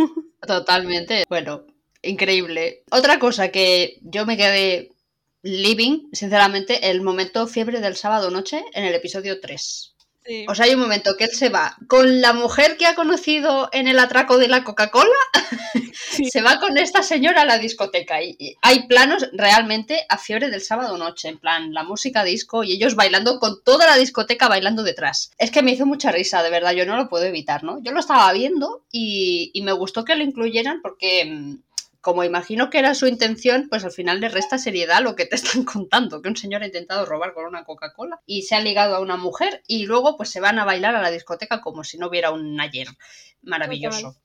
[0.46, 1.24] Totalmente.
[1.28, 1.66] Bueno,
[2.02, 2.82] increíble.
[2.90, 4.92] Otra cosa que yo me quedé
[5.42, 9.92] living, sinceramente, el momento fiebre del sábado noche en el episodio 3.
[10.46, 13.68] O sea, hay un momento que él se va con la mujer que ha conocido
[13.72, 15.10] en el atraco de la Coca-Cola,
[16.30, 20.60] se va con esta señora a la discoteca y hay planos realmente a fiebre del
[20.60, 24.84] sábado noche, en plan la música disco y ellos bailando con toda la discoteca bailando
[24.84, 25.32] detrás.
[25.38, 27.82] Es que me hizo mucha risa, de verdad, yo no lo puedo evitar, ¿no?
[27.82, 31.56] Yo lo estaba viendo y, y me gustó que lo incluyeran porque mm,
[32.02, 35.24] como imagino que era su intención, pues al final le resta seriedad a lo que
[35.24, 38.60] te están contando, que un señor ha intentado robar con una Coca-Cola y se ha
[38.60, 41.84] ligado a una mujer y luego pues se van a bailar a la discoteca como
[41.84, 42.88] si no hubiera un ayer.
[43.40, 44.16] Maravilloso.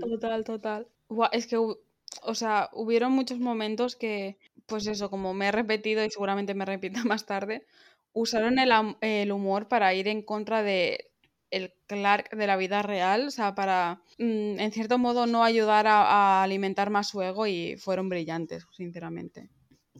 [0.00, 0.88] Total, total.
[1.32, 6.10] es que, o sea, hubieron muchos momentos que, pues eso, como me he repetido y
[6.10, 7.64] seguramente me repita más tarde,
[8.12, 11.07] usaron el, el humor para ir en contra de
[11.50, 15.86] el Clark de la vida real, o sea, para, mm, en cierto modo, no ayudar
[15.86, 19.48] a, alimentar más su ego y fueron brillantes, sinceramente.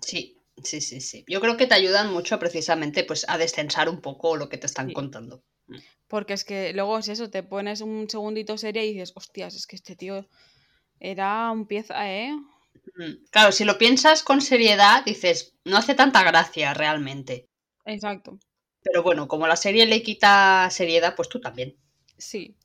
[0.00, 1.24] Sí, sí, sí, sí.
[1.26, 4.66] Yo creo que te ayudan mucho precisamente pues a descensar un poco lo que te
[4.66, 5.42] están contando.
[5.66, 5.78] Mm.
[6.06, 9.66] Porque es que luego es eso, te pones un segundito serie y dices, hostias, es
[9.66, 10.26] que este tío
[11.00, 12.32] era un pieza, ¿eh?
[12.96, 13.26] Mm.
[13.30, 17.48] Claro, si lo piensas con seriedad, dices, no hace tanta gracia realmente.
[17.84, 18.38] Exacto.
[18.90, 21.76] Pero bueno, como la serie le quita seriedad, pues tú también.
[22.16, 22.56] Sí.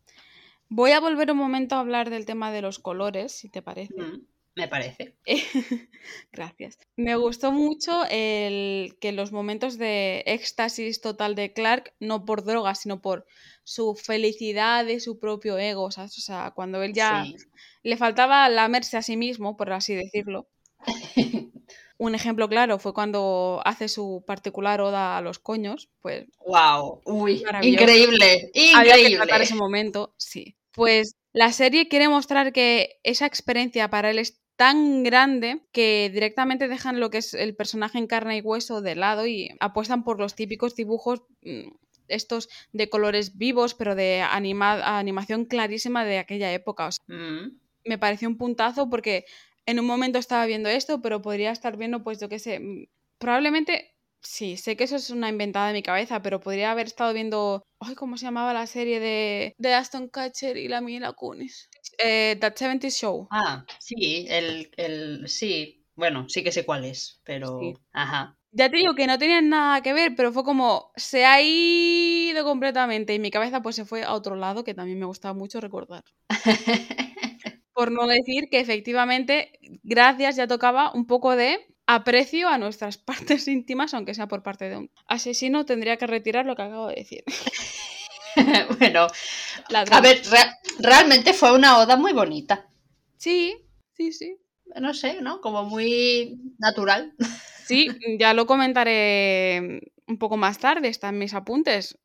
[0.69, 3.93] Voy a volver un momento a hablar del tema de los colores, si te parece.
[3.93, 5.17] Mm, me parece.
[6.31, 6.77] Gracias.
[6.95, 12.73] Me gustó mucho el que los momentos de éxtasis total de Clark, no por droga,
[12.73, 13.25] sino por
[13.65, 17.25] su felicidad de su propio ego, O sea, cuando él ya
[17.83, 20.47] le faltaba lamerse a sí mismo, por así decirlo.
[22.03, 26.25] Un ejemplo claro fue cuando hace su particular oda a los coños, pues...
[26.45, 26.99] ¡Wow!
[27.05, 27.45] ¡Uy!
[27.61, 28.51] ¡Increíble!
[28.53, 29.17] ¡Increíble!
[29.21, 30.57] Había ese momento, sí.
[30.73, 36.67] Pues la serie quiere mostrar que esa experiencia para él es tan grande que directamente
[36.67, 40.19] dejan lo que es el personaje en carne y hueso de lado y apuestan por
[40.19, 41.69] los típicos dibujos mm,
[42.09, 46.89] estos de colores vivos, pero de animación clarísima de aquella época.
[47.07, 47.59] Mm.
[47.85, 49.23] Me pareció un puntazo porque
[49.65, 52.85] en un momento estaba viendo esto, pero podría estar viendo, pues yo qué sé, mm,
[53.17, 57.13] probablemente, sí, sé que eso es una inventada de mi cabeza, pero podría haber estado
[57.13, 61.69] viendo, ay, ¿cómo se llamaba la serie de, de Aston Catcher y la Mila Kunis?
[61.97, 63.27] Eh, That 70 Show.
[63.31, 68.37] Ah, sí, el, el, sí, bueno, sí que sé cuál es, pero, ajá.
[68.55, 72.43] Ya te digo que no tenían nada que ver, pero fue como se ha ido
[72.43, 75.59] completamente y mi cabeza pues se fue a otro lado que también me gustaba mucho
[75.59, 76.03] recordar.
[77.73, 82.97] Por no decir que efectivamente, gracias, ya tocaba un poco de aprecio a nuestras
[83.37, 86.87] partes íntimas, aunque sea por parte de un asesino, tendría que retirar lo que acabo
[86.87, 87.23] de decir.
[88.79, 89.07] bueno,
[89.91, 90.21] a ver,
[90.79, 92.67] realmente fue una oda muy bonita.
[93.17, 93.57] Sí,
[93.93, 94.37] sí, sí.
[94.75, 95.39] No sé, ¿no?
[95.41, 97.13] Como muy natural.
[97.65, 97.87] Sí,
[98.19, 101.97] ya lo comentaré un poco más tarde, están mis apuntes,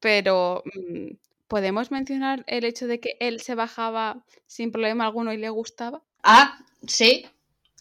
[0.00, 1.12] pero mm,
[1.52, 6.02] ¿Podemos mencionar el hecho de que él se bajaba sin problema alguno y le gustaba?
[6.22, 7.26] Ah, sí,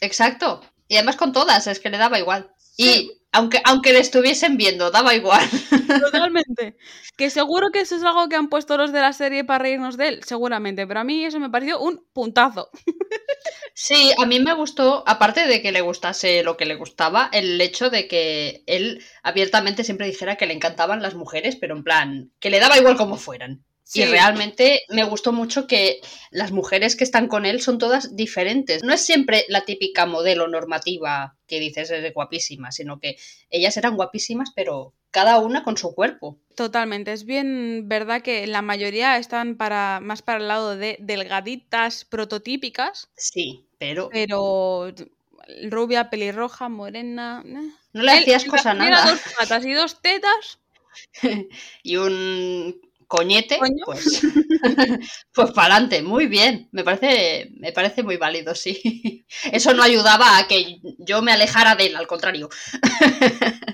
[0.01, 0.59] exacto.
[0.89, 2.53] Y además con todas, es que le daba igual.
[2.75, 5.47] Y aunque, aunque le estuviesen viendo, daba igual.
[6.03, 6.75] Totalmente.
[7.15, 9.95] Que seguro que eso es algo que han puesto los de la serie para reírnos
[9.95, 10.85] de él, seguramente.
[10.85, 12.71] Pero a mí eso me pareció un puntazo.
[13.83, 17.59] Sí, a mí me gustó, aparte de que le gustase lo que le gustaba, el
[17.59, 22.31] hecho de que él abiertamente siempre dijera que le encantaban las mujeres, pero en plan,
[22.39, 23.65] que le daba igual como fueran.
[23.93, 25.99] Y realmente me gustó mucho que
[26.29, 28.83] las mujeres que están con él son todas diferentes.
[28.83, 33.17] No es siempre la típica modelo normativa que dices es guapísima, sino que
[33.49, 36.39] ellas eran guapísimas, pero cada una con su cuerpo.
[36.55, 37.11] Totalmente.
[37.11, 43.09] Es bien verdad que la mayoría están para más para el lado de delgaditas prototípicas.
[43.17, 44.09] Sí, pero.
[44.11, 44.93] Pero
[45.69, 47.43] rubia, pelirroja, morena.
[47.45, 47.71] Eh.
[47.93, 49.11] No le hacías cosa nada.
[49.11, 50.59] dos patas y dos tetas.
[51.83, 52.79] y un
[53.11, 54.21] coñete, pues,
[55.33, 59.25] pues para adelante, muy bien, me parece, me parece muy válido, sí.
[59.51, 62.47] Eso no ayudaba a que yo me alejara de él, al contrario.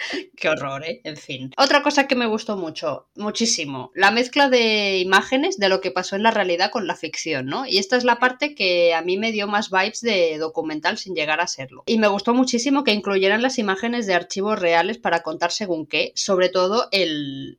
[0.36, 1.00] Qué horror, ¿eh?
[1.04, 1.52] En fin.
[1.56, 6.16] Otra cosa que me gustó mucho, muchísimo, la mezcla de imágenes de lo que pasó
[6.16, 7.66] en la realidad con la ficción, ¿no?
[7.66, 11.14] Y esta es la parte que a mí me dio más vibes de documental sin
[11.14, 11.82] llegar a serlo.
[11.86, 16.12] Y me gustó muchísimo que incluyeran las imágenes de archivos reales para contar según qué,
[16.14, 17.58] sobre todo el,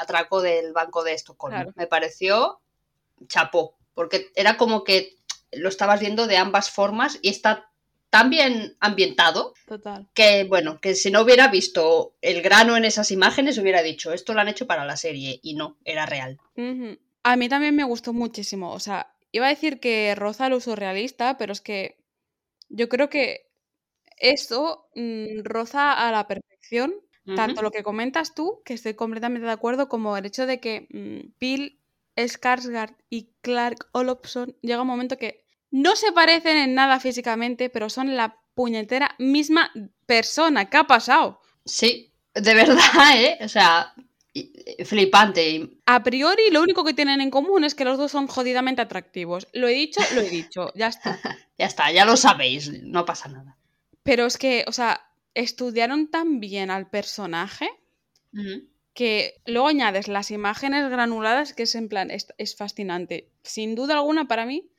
[0.00, 1.72] atraco del Banco de Estocolmo.
[1.76, 2.60] Me pareció
[3.26, 5.16] chapó, porque era como que
[5.52, 7.67] lo estabas viendo de ambas formas y está
[8.10, 10.08] tan bien ambientado Total.
[10.14, 14.34] que, bueno, que si no hubiera visto el grano en esas imágenes, hubiera dicho, esto
[14.34, 16.38] lo han hecho para la serie y no, era real.
[17.22, 20.74] A mí también me gustó muchísimo, o sea, iba a decir que roza el uso
[20.76, 21.98] realista, pero es que
[22.68, 23.46] yo creo que
[24.16, 26.94] eso mm, roza a la perfección
[27.36, 30.88] tanto lo que comentas tú, que estoy completamente de acuerdo, como el hecho de que
[30.90, 31.78] mm, Bill
[32.16, 37.90] Skarsgård y Clark Olofsson llega un momento que no se parecen en nada físicamente, pero
[37.90, 39.72] son la puñetera misma
[40.06, 40.68] persona.
[40.68, 41.40] ¿Qué ha pasado?
[41.64, 42.80] Sí, de verdad,
[43.16, 43.38] ¿eh?
[43.42, 43.94] O sea,
[44.84, 45.78] flipante.
[45.86, 49.48] A priori, lo único que tienen en común es que los dos son jodidamente atractivos.
[49.52, 51.18] Lo he dicho, lo he dicho, ya está.
[51.58, 53.56] ya está, ya lo sabéis, no pasa nada.
[54.02, 57.68] Pero es que, o sea, estudiaron tan bien al personaje
[58.94, 63.30] que luego añades las imágenes granuladas que es en plan, es, es, fascinante.
[63.42, 64.70] Sin duda alguna, para mí,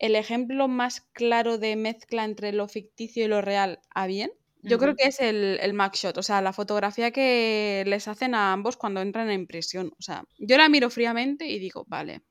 [0.00, 4.32] el ejemplo más claro de mezcla entre lo ficticio y lo real a bien
[4.62, 8.52] yo creo que es el, el shot, o sea, la fotografía que les hacen a
[8.52, 9.92] ambos cuando entran en prisión.
[9.98, 12.22] O sea, yo la miro fríamente y digo, vale,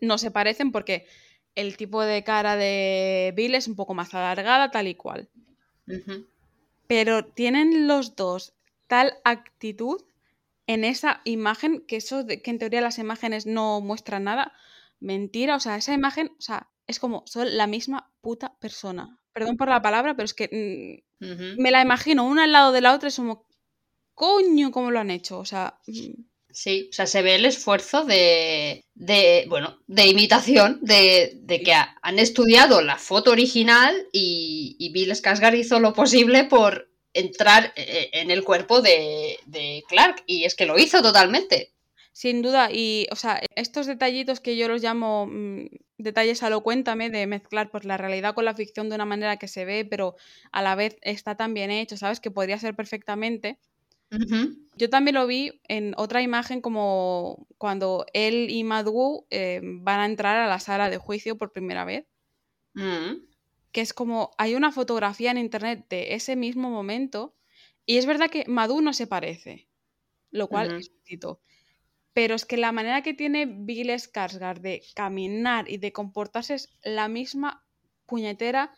[0.00, 1.06] no se parecen porque
[1.54, 5.28] el tipo de cara de Bill es un poco más alargada, tal y cual.
[6.86, 8.54] Pero tienen los dos
[8.86, 10.02] tal actitud
[10.66, 14.52] en esa imagen que eso de, que en teoría las imágenes no muestran nada.
[15.00, 19.18] Mentira, o sea, esa imagen, o sea, es como son la misma puta persona.
[19.32, 22.80] Perdón por la palabra, pero es que mm, me la imagino una al lado de
[22.80, 23.46] la otra, es como,
[24.14, 25.38] coño, cómo lo han hecho.
[25.38, 25.78] O sea.
[25.86, 26.24] Mm.
[26.50, 31.72] Sí, o sea, se ve el esfuerzo de, de bueno, de imitación, de, de que
[31.74, 38.10] han estudiado la foto original y, y Bill Skarsgård hizo lo posible por entrar eh,
[38.14, 41.74] en el cuerpo de, de Clark y es que lo hizo totalmente.
[42.18, 45.66] Sin duda, y o sea, estos detallitos que yo los llamo mm,
[45.98, 49.36] detalles a lo cuéntame, de mezclar pues la realidad con la ficción de una manera
[49.36, 50.16] que se ve, pero
[50.50, 52.18] a la vez está tan bien hecho, ¿sabes?
[52.18, 53.60] Que podría ser perfectamente.
[54.74, 60.06] Yo también lo vi en otra imagen como cuando él y Madhu eh, van a
[60.06, 62.04] entrar a la sala de juicio por primera vez.
[62.74, 63.28] Mm.
[63.70, 67.36] Que es como, hay una fotografía en internet de ese mismo momento
[67.86, 69.68] y es verdad que Madhu no se parece,
[70.32, 71.40] lo cual es bonito
[72.18, 76.68] pero es que la manera que tiene Bill Skarsgård de caminar y de comportarse es
[76.82, 77.64] la misma
[78.06, 78.74] puñetera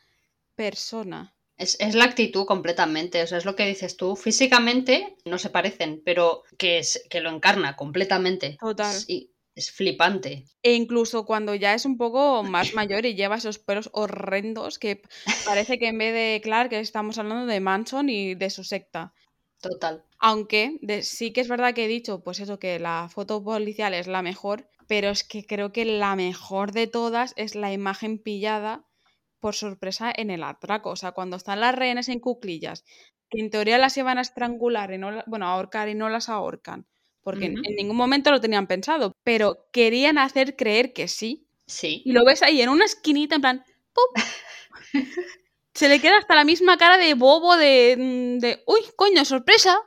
[0.55, 1.35] persona.
[1.57, 4.15] Es, la actitud completamente, o sea, es lo que dices tú.
[4.15, 8.59] Físicamente no se parecen, pero que, es, que lo encarna completamente.
[8.61, 8.93] Total.
[8.93, 10.45] Sí, es flipante.
[10.63, 15.01] E incluso cuando ya es un poco más mayor y lleva esos pelos horrendos que
[15.47, 19.15] parece que en vez de Clark estamos hablando de Manson y de su secta.
[19.61, 20.03] Total.
[20.19, 24.07] Aunque sí que es verdad que he dicho, pues eso, que la foto policial es
[24.07, 28.85] la mejor, pero es que creo que la mejor de todas es la imagen pillada
[29.39, 30.91] por sorpresa en el atraco.
[30.91, 32.85] O sea, cuando están las rehenes en cuclillas,
[33.31, 36.29] que en teoría las iban a estrangular y no, bueno, a ahorcar y no las
[36.29, 36.87] ahorcan,
[37.23, 41.47] porque en, ningún momento lo tenían pensado, pero querían hacer creer que sí.
[41.67, 42.03] Sí.
[42.05, 44.25] Y lo ves ahí en una esquinita, en plan, ¡pum!
[45.81, 49.81] se le queda hasta la misma cara de bobo de, mm, de uy, coño, sorpresa.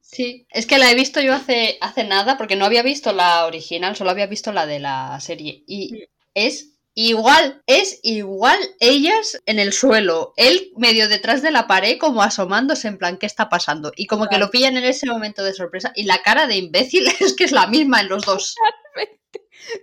[0.00, 3.44] Sí, es que la he visto yo hace, hace nada, porque no había visto la
[3.46, 5.64] original, solo había visto la de la serie.
[5.66, 11.98] Y es igual, es igual ellas en el suelo, él medio detrás de la pared
[11.98, 13.90] como asomándose en plan, ¿qué está pasando?
[13.96, 17.08] Y como que lo pillan en ese momento de sorpresa y la cara de imbécil
[17.18, 18.54] es que es la misma en los dos.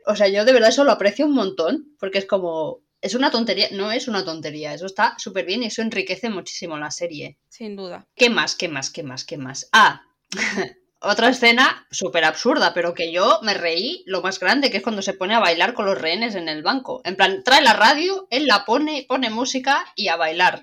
[0.06, 3.32] O sea, yo de verdad eso lo aprecio un montón, porque es como, es una
[3.32, 7.38] tontería, no es una tontería, eso está súper bien y eso enriquece muchísimo la serie.
[7.50, 8.08] Sin duda.
[8.16, 9.70] ¿Qué más, qué más, qué más, qué más?
[9.72, 10.02] Ah,
[11.02, 15.02] otra escena súper absurda, pero que yo me reí lo más grande, que es cuando
[15.02, 17.02] se pone a bailar con los rehenes en el banco.
[17.04, 20.62] En plan, trae la radio, él la pone, pone música y a bailar.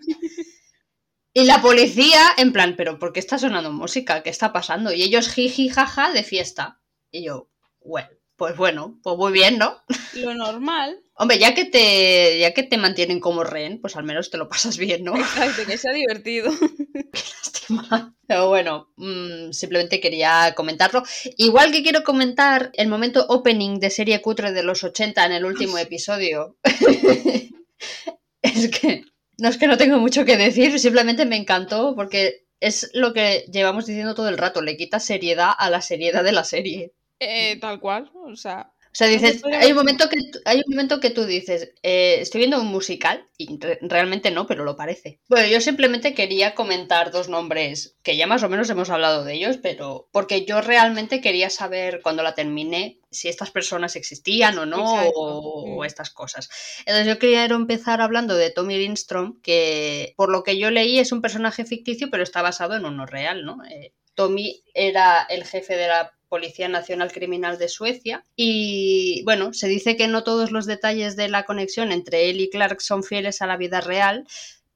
[1.37, 4.23] Y la policía, en plan, pero ¿por qué está sonando música?
[4.23, 4.93] ¿Qué está pasando?
[4.93, 6.81] Y ellos jiji jaja de fiesta.
[7.11, 9.77] Y yo, bueno, pues bueno, pues muy bien, ¿no?
[10.15, 11.01] Lo normal.
[11.17, 14.49] Hombre, ya que te, ya que te mantienen como rehén, pues al menos te lo
[14.49, 15.17] pasas bien, ¿no?
[15.17, 16.51] Exacto, que sea divertido.
[16.93, 18.17] Qué lástima.
[18.27, 21.05] Pero bueno, mm, simplemente quería comentarlo.
[21.37, 25.45] Igual que quiero comentar el momento opening de serie cutre de los 80 en el
[25.45, 26.57] último episodio.
[28.43, 29.05] es que
[29.39, 33.45] no es que no tengo mucho que decir, simplemente me encantó porque es lo que
[33.53, 36.93] llevamos diciendo todo el rato, le quita seriedad a la seriedad de la serie.
[37.25, 41.01] Eh, tal cual, o sea, o sea, dices, hay un momento que, hay un momento
[41.01, 45.19] que tú dices, eh, estoy viendo un musical, y realmente no, pero lo parece.
[45.27, 49.35] Bueno, yo simplemente quería comentar dos nombres, que ya más o menos hemos hablado de
[49.35, 54.65] ellos, pero porque yo realmente quería saber cuando la terminé si estas personas existían o
[54.65, 55.85] no, o, mm.
[55.85, 56.49] estas cosas.
[56.87, 61.11] Entonces yo quería empezar hablando de Tommy Lindstrom, que por lo que yo leí es
[61.11, 63.65] un personaje ficticio, pero está basado en uno real, ¿no?
[63.65, 68.25] Eh, Tommy era el jefe de la Policía Nacional Criminal de Suecia.
[68.37, 72.51] Y bueno, se dice que no todos los detalles de la conexión entre él y
[72.51, 74.27] Clark son fieles a la vida real,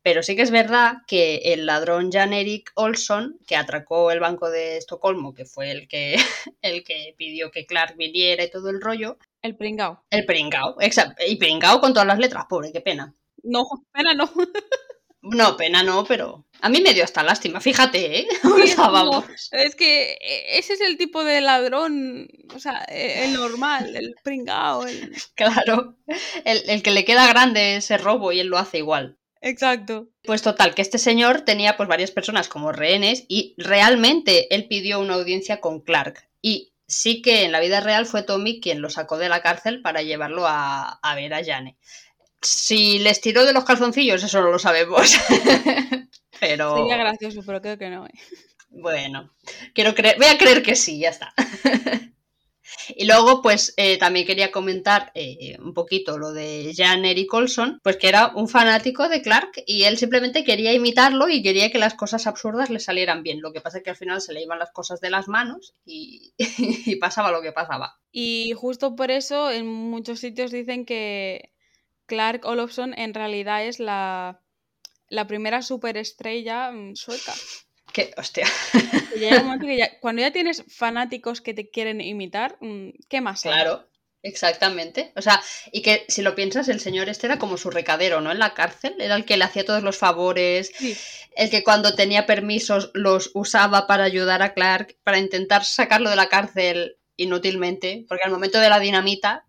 [0.02, 4.48] pero sí que es verdad que el ladrón Jan Erik Olsson, que atracó el banco
[4.50, 6.16] de Estocolmo, que fue el que,
[6.62, 9.18] el que pidió que Clark viniera y todo el rollo.
[9.42, 10.04] El pringao.
[10.10, 11.22] El pringao, exacto.
[11.26, 13.14] Y pringao con todas las letras, pobre, qué pena.
[13.42, 14.30] No, pena no.
[15.30, 18.28] No, pena no, pero a mí me dio hasta lástima, fíjate, ¿eh?
[19.52, 24.14] es que e, ese es el tipo de ladrón, o sea, e, el normal, el
[24.22, 24.86] pringao.
[24.86, 25.14] El...
[25.34, 25.96] Claro,
[26.44, 29.18] el, el que le queda grande ese robo y él lo hace igual.
[29.40, 30.08] Exacto.
[30.24, 35.00] Pues total, que este señor tenía pues varias personas como rehenes y realmente él pidió
[35.00, 36.28] una audiencia con Clark.
[36.42, 39.82] Y sí que en la vida real fue Tommy quien lo sacó de la cárcel
[39.82, 41.78] para llevarlo a, ver a Jane.
[42.40, 45.16] Si les tiró de los calzoncillos, eso no lo sabemos.
[46.40, 46.76] pero...
[46.76, 48.06] Sería gracioso, pero creo que no.
[48.06, 48.12] ¿eh?
[48.70, 49.32] Bueno,
[49.74, 51.34] quiero creer, voy a creer que sí, ya está.
[52.96, 57.80] Y luego, pues eh, también quería comentar eh, un poquito lo de Jan Eric Olson,
[57.82, 61.78] pues que era un fanático de Clark y él simplemente quería imitarlo y quería que
[61.78, 63.40] las cosas absurdas le salieran bien.
[63.40, 65.74] Lo que pasa es que al final se le iban las cosas de las manos
[65.84, 66.32] y,
[67.00, 67.98] pasaba lo que pasaba.
[68.10, 71.52] Y justo por eso en muchos sitios dicen que
[72.08, 74.40] Clark Olofsson en realidad es la,
[75.08, 77.34] la primera superestrella mm, sueca.
[77.90, 78.46] Que, hostia.
[80.02, 83.40] cuando ya tienes fanáticos que te quieren imitar, mm, ¿qué más?
[83.40, 83.88] Claro,
[84.22, 85.10] exactamente.
[85.16, 85.42] O sea,
[85.72, 88.30] y que si lo piensas, el señor este era como su recadero, ¿no?
[88.30, 90.70] En la cárcel, era el que le hacía todos los favores,
[91.34, 96.16] el que cuando tenía permisos los usaba para ayudar a Clark, para intentar sacarlo de
[96.16, 99.46] la cárcel inútilmente, porque al momento de la dinamita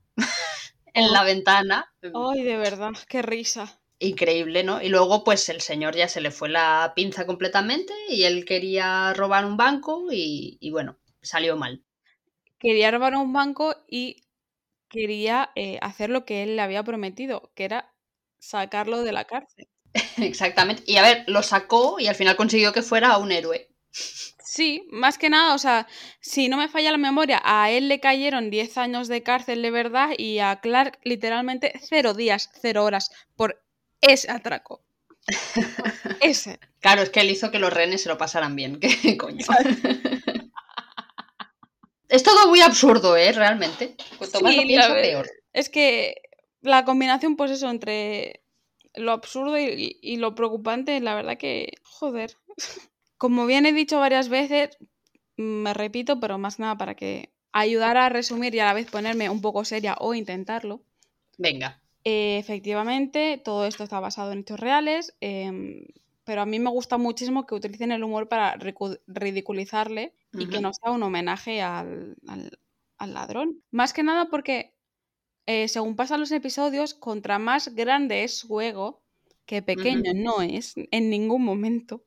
[0.94, 1.94] en la ventana.
[2.02, 4.82] Ay, de verdad, qué risa increíble, ¿no?
[4.82, 9.14] Y luego, pues el señor ya se le fue la pinza completamente y él quería
[9.14, 11.84] robar un banco y, bueno, salió mal.
[12.58, 14.24] Quería robar un banco y
[14.90, 17.94] quería eh, hacer lo que él le había prometido, que era
[18.40, 19.68] sacarlo de la cárcel.
[20.18, 20.84] Exactamente.
[20.86, 23.70] Y a ver, lo sacó y al final consiguió que fuera un héroe.
[24.50, 25.86] Sí, más que nada, o sea,
[26.22, 29.70] si no me falla la memoria, a él le cayeron 10 años de cárcel de
[29.70, 33.62] verdad y a Clark literalmente 0 días, 0 horas por
[34.02, 34.82] ese atraco.
[36.22, 36.60] Ese.
[36.80, 38.80] Claro, es que él hizo que los renes se lo pasaran bien.
[39.04, 39.46] ¿Qué coño?
[42.10, 43.32] es todo muy absurdo, ¿eh?
[43.32, 43.98] Realmente.
[44.18, 45.30] Cuanto más lo pienso, peor.
[45.54, 46.24] Es que
[46.62, 48.42] la combinación, pues eso, entre
[48.96, 52.36] lo absurdo y, lo preocupante, la verdad que, joder.
[53.20, 54.78] Como bien he dicho varias veces,
[55.36, 59.30] me repito, pero más nada para que ayudar a resumir y a la vez ponerme
[59.30, 60.82] un poco seria o intentarlo.
[61.38, 61.82] Venga.
[62.06, 65.86] Eh, efectivamente, todo esto está basado en hechos reales, em,
[66.24, 68.58] pero a mí me gusta muchísimo que utilicen el humor para
[69.08, 72.16] ridiculizarle y que no sea un homenaje al,
[73.00, 73.62] ladrón.
[73.70, 74.74] Más que nada porque,
[75.46, 79.02] eh, según pasan los episodios, contra más grande es su ego,
[79.46, 82.06] que pequeño no es en ningún momento.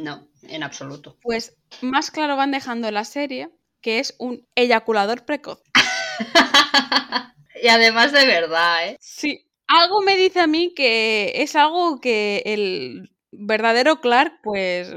[0.00, 1.18] No, en absoluto.
[1.22, 5.62] Pues más claro van dejando la serie que es un eyaculador precoz.
[7.64, 8.98] Y además de verdad, ¿eh?
[9.00, 9.46] Sí.
[9.66, 14.92] Algo me dice a mí que es algo que el verdadero Clark, pues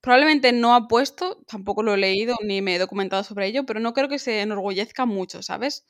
[0.00, 3.80] probablemente no ha puesto, tampoco lo he leído ni me he documentado sobre ello, pero
[3.80, 5.84] no creo que se enorgullezca mucho, ¿sabes?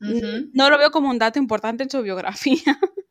[0.00, 2.58] No lo veo como un dato importante en su biografía.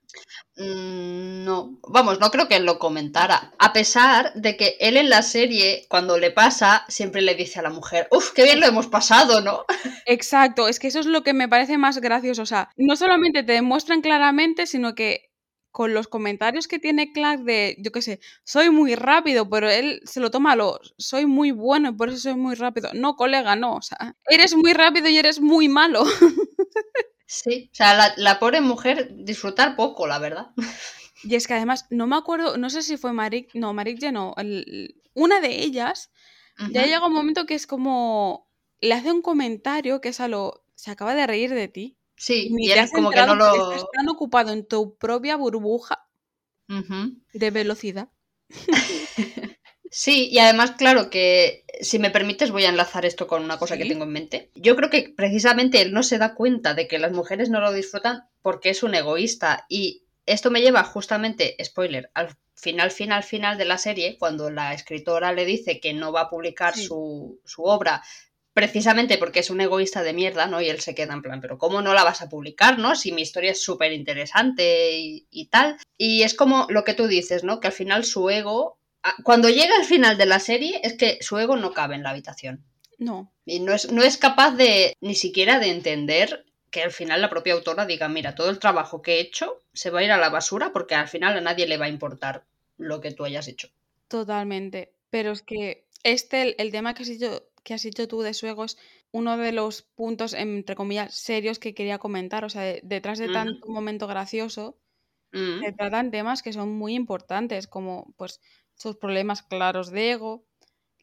[0.56, 3.54] Mm, no, vamos, no creo que él lo comentara.
[3.58, 7.64] A pesar de que él en la serie, cuando le pasa, siempre le dice a
[7.64, 9.66] la mujer, uff, qué bien lo hemos pasado, ¿no?
[10.06, 12.44] Exacto, es que eso es lo que me parece más gracioso.
[12.44, 15.33] O sea, no solamente te demuestran claramente, sino que
[15.74, 20.02] con los comentarios que tiene Clark de, yo qué sé, soy muy rápido, pero él
[20.06, 22.92] se lo toma a lo, soy muy bueno y por eso soy muy rápido.
[22.94, 26.06] No, colega, no, o sea, eres muy rápido y eres muy malo.
[27.26, 30.52] Sí, o sea, la, pobre mujer disfrutar poco, la verdad.
[31.24, 34.12] Y es que además, no me acuerdo, no sé si fue Marik, no, Marik ya
[34.12, 34.36] no,
[35.14, 36.12] una de ellas,
[36.70, 38.52] ya llega un momento que es como,
[38.82, 41.98] le hace un comentario que es a lo, se acaba de reír de ti.
[42.24, 43.74] Sí, y como que no lo...
[43.74, 46.08] Estás tan ocupado en tu propia burbuja
[47.34, 48.10] de velocidad.
[49.96, 53.78] Sí, y además, claro que si me permites voy a enlazar esto con una cosa
[53.78, 54.50] que tengo en mente.
[54.56, 57.72] Yo creo que precisamente él no se da cuenta de que las mujeres no lo
[57.72, 63.56] disfrutan porque es un egoísta y esto me lleva justamente, spoiler, al final, final, final
[63.60, 67.62] de la serie, cuando la escritora le dice que no va a publicar su, su
[67.62, 68.02] obra
[68.54, 70.62] precisamente porque es un egoísta de mierda, ¿no?
[70.62, 72.96] Y él se queda en plan, pero ¿cómo no la vas a publicar, ¿no?
[72.96, 75.78] Si mi historia es súper interesante y, y, tal.
[75.98, 77.60] Y es como lo que tú dices, ¿no?
[77.60, 78.78] Que al final su ego
[79.24, 82.12] cuando llega al final de la serie es que su ego no cabe en la
[82.12, 82.64] habitación.
[82.98, 83.32] No.
[83.46, 87.30] Y no es, no es capaz de ni siquiera de entender que al final la
[87.30, 90.18] propia autora diga, mira, todo el trabajo que he hecho se va a ir a
[90.18, 92.46] la basura porque al final a nadie le va a importar
[92.78, 93.70] lo que tú hayas hecho.
[94.08, 94.94] Totalmente.
[95.10, 98.48] Pero es que este, el, tema que has, dicho, que has dicho tú de su
[98.48, 98.78] ego es
[99.12, 102.46] uno de los puntos, entre comillas, serios que quería comentar.
[102.46, 104.78] O sea, detrás de tanto momento gracioso,
[105.32, 108.40] se tratan temas que son muy importantes, como pues
[108.76, 110.46] sus problemas claros de ego,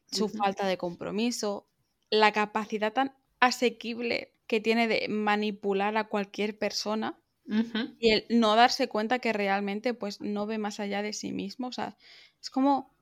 [0.09, 1.67] su falta de compromiso,
[2.09, 7.17] la capacidad tan asequible que tiene de manipular a cualquier persona
[7.99, 11.67] y el no darse cuenta que realmente pues no ve más allá de sí mismo.
[11.67, 11.97] O sea,
[12.41, 12.95] es como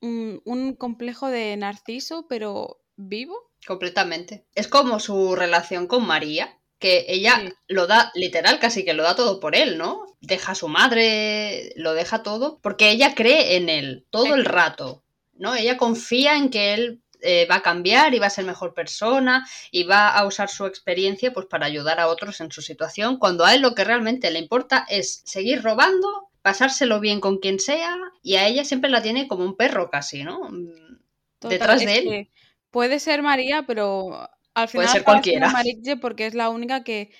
[0.00, 3.50] un, complejo de narciso, pero vivo.
[3.66, 4.44] Completamente.
[4.54, 9.16] Es como su relación con María, que ella lo da, literal, casi que lo da
[9.16, 10.04] todo por él, ¿no?
[10.20, 15.02] Deja a su madre, lo deja todo, porque ella cree en él todo el rato,
[15.34, 15.54] ¿no?
[15.54, 19.48] Ella confía en que él eh, va a cambiar y va a ser mejor persona
[19.70, 23.46] y va a usar su experiencia pues para ayudar a otros en su situación, cuando
[23.46, 27.96] a él lo que realmente le importa es seguir robando pasárselo bien con quien sea
[28.22, 30.50] y a ella siempre la tiene como un perro casi, ¿no?
[30.50, 30.98] Mm,
[31.40, 32.30] detrás de él.
[32.74, 35.48] Puede ser María, pero al final puede ser cualquiera.
[36.02, 37.12] porque es la única que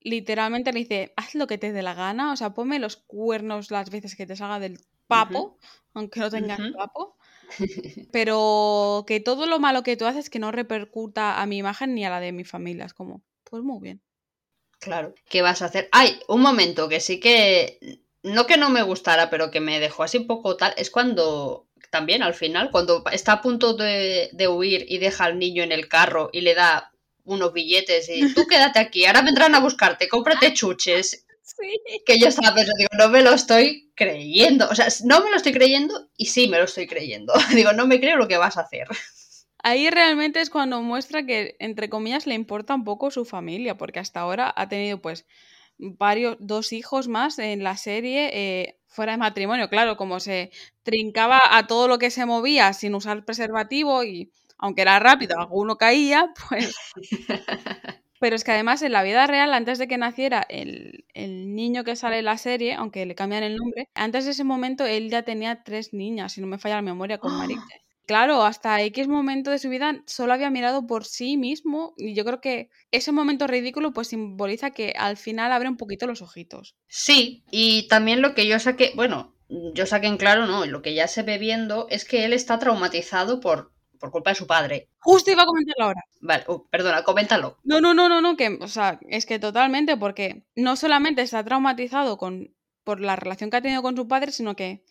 [0.00, 3.70] literalmente le dice, haz lo que te dé la gana, o sea, ponme los cuernos
[3.70, 5.58] las veces que te salga del papo,
[5.92, 7.18] aunque no tengas papo.
[8.12, 12.06] Pero que todo lo malo que tú haces que no repercuta a mi imagen ni
[12.06, 12.86] a la de mi familia.
[12.86, 14.00] Es como, pues muy bien.
[14.78, 15.14] Claro.
[15.28, 15.86] ¿Qué vas a hacer?
[15.92, 17.78] Ay, un momento que sí que
[18.22, 21.68] no que no me gustara, pero que me dejó así un poco tal, es cuando
[21.94, 25.86] también al final, cuando está a punto de, huir y deja al niño en el
[25.86, 26.90] carro y le da
[27.22, 31.20] unos billetes y tú quédate aquí, ahora vendrán a buscarte, cómprate chuches.
[31.46, 32.02] Sí.
[32.06, 34.66] Que yo estaba pensando, digo, no me lo estoy creyendo.
[34.70, 37.34] O sea, no me lo estoy creyendo y sí me lo estoy creyendo.
[37.54, 38.88] digo, no me creo lo que vas a hacer.
[39.62, 44.00] Ahí realmente es cuando muestra que, entre comillas, le importa un poco su familia, porque
[44.00, 45.26] hasta ahora ha tenido pues
[45.78, 49.68] varios, dos hijos más en la serie eh, fuera de matrimonio.
[49.68, 50.50] Claro, como se
[50.82, 55.76] trincaba a todo lo que se movía sin usar preservativo y aunque era rápido, alguno
[55.76, 56.74] caía, pues...
[58.20, 61.94] Pero es que además en la vida real, antes de que naciera el, niño que
[61.94, 65.24] sale en la serie, aunque le cambian el nombre, antes de ese momento él ya
[65.24, 67.58] tenía tres niñas, si no me falla la memoria, con María
[68.06, 72.24] Claro, hasta X momento de su vida solo había mirado por sí mismo y yo
[72.24, 76.76] creo que ese momento ridículo pues simboliza que al final abre un poquito los ojitos.
[76.86, 80.66] Sí, y también lo que yo saqué, bueno, yo saqué en claro, ¿no?
[80.66, 84.36] Lo que ya se ve viendo es que él está traumatizado por, por culpa de
[84.36, 84.90] su padre.
[84.98, 86.02] Justo iba a comentarlo ahora.
[86.20, 87.56] Vale, uh, perdona, coméntalo.
[87.64, 91.42] No, no, no, no, no, que, o sea, es que totalmente, porque no solamente está
[91.42, 94.83] traumatizado con, por la relación que ha tenido con su padre, sino que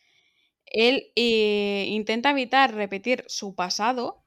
[0.73, 4.23] él eh, intenta evitar repetir su pasado,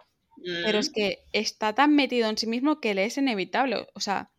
[0.64, 0.92] pero es mm.
[0.92, 3.88] que está tan metido en sí mismo que le es inevitable.
[3.94, 4.30] O sea,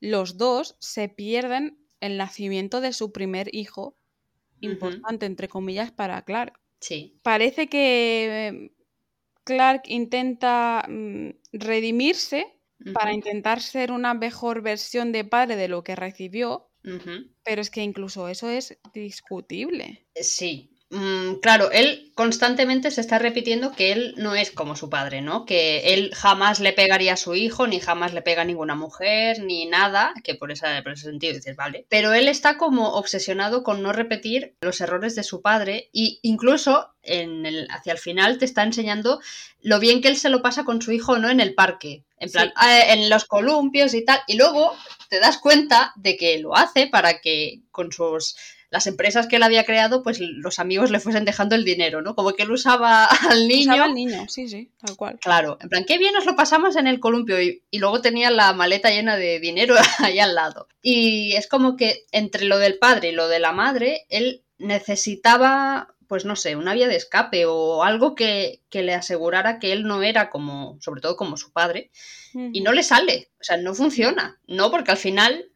[0.00, 3.96] los dos se pierden el nacimiento de su primer hijo,
[4.60, 6.60] importante, entre comillas, para Clark.
[6.80, 7.18] Sí.
[7.22, 8.72] Parece que
[9.44, 12.52] Clark intenta mm, redimirse
[12.92, 16.68] para intentar ser una mejor versión de padre de lo que recibió,
[17.42, 20.06] pero es que incluso eso es discutible.
[20.14, 20.75] Sí, Mm,
[21.40, 25.44] claro, él constantemente se está repitiendo que él no es como su padre, ¿no?
[25.44, 29.40] Que él jamás le pegaría a su hijo, ni jamás le pega a ninguna mujer,
[29.42, 31.86] ni nada, que por, esa, por ese sentido dices, vale.
[31.88, 36.94] Pero él está como obsesionado con no repetir los errores de su padre e incluso
[37.02, 39.20] en el, hacia el final te está enseñando
[39.60, 41.28] lo bien que él se lo pasa con su hijo, ¿no?
[41.28, 44.20] En el parque, en plan, ah, en los columpios y tal.
[44.28, 44.72] Y luego
[45.08, 48.36] te das cuenta de que lo hace para que con sus
[48.70, 52.14] las empresas que él había creado, pues los amigos le fuesen dejando el dinero, ¿no?
[52.14, 53.72] Como que él usaba al niño.
[53.72, 55.18] Usaba al niño, sí, sí, tal cual.
[55.20, 58.52] Claro, en plan, qué bien nos lo pasamos en el columpio y, luego tenía la
[58.52, 60.68] maleta llena de dinero ahí al lado.
[60.82, 65.92] Y es como que entre lo del padre y lo de la madre, él necesitaba
[66.08, 69.82] pues no sé, una vía de escape o algo que, que, le asegurara que él
[69.82, 71.90] no era como, sobre todo como su padre,
[72.52, 75.50] y no le sale, o sea, no funciona, no, porque al final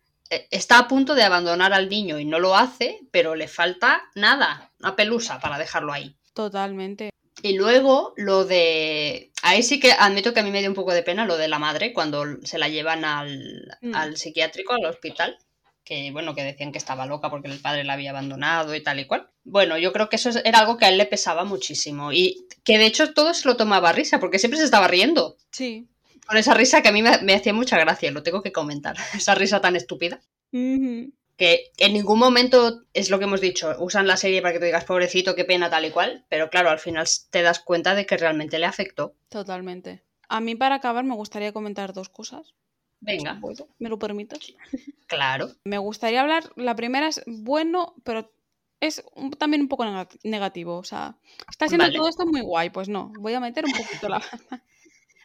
[0.50, 4.70] está a punto de abandonar al niño y no lo hace, pero le falta nada,
[4.78, 6.16] una pelusa para dejarlo ahí.
[6.34, 7.10] Totalmente.
[7.42, 9.32] Y luego lo de...
[9.42, 11.48] Ahí sí que admito que a mí me dio un poco de pena lo de
[11.48, 13.94] la madre cuando se la llevan al, mm.
[13.94, 15.38] al psiquiátrico, al hospital,
[15.82, 19.00] que bueno, que decían que estaba loca porque el padre la había abandonado y tal
[19.00, 19.30] y cual.
[19.42, 22.78] Bueno, yo creo que eso era algo que a él le pesaba muchísimo y que
[22.78, 25.36] de hecho todo se lo tomaba risa porque siempre se estaba riendo.
[25.50, 25.88] Sí
[26.30, 28.94] con esa risa que a mí me, hacía mucha gracia, lo tengo que comentar.
[29.14, 30.20] Esa risa tan estúpida.
[30.52, 34.66] Que en ningún momento es lo que hemos dicho, usan la serie para que te
[34.66, 38.06] digas pobrecito, qué pena, tal y cual, pero claro, al final te das cuenta de
[38.06, 39.16] que realmente le afectó.
[39.28, 40.04] Totalmente.
[40.28, 42.54] A mí para acabar me gustaría comentar dos cosas.
[43.00, 43.34] Venga.
[43.34, 44.54] si puedo, ¿Me lo permites?
[45.08, 45.50] Claro.
[45.64, 48.30] Me gustaría hablar, la primera es bueno, pero
[48.78, 50.76] es un- también un poco nega- negativo.
[50.76, 51.16] O sea,
[51.50, 51.96] está siendo Vale.
[51.96, 52.70] todo esto muy guay.
[52.70, 54.22] Pues no, voy a meter un poquito la...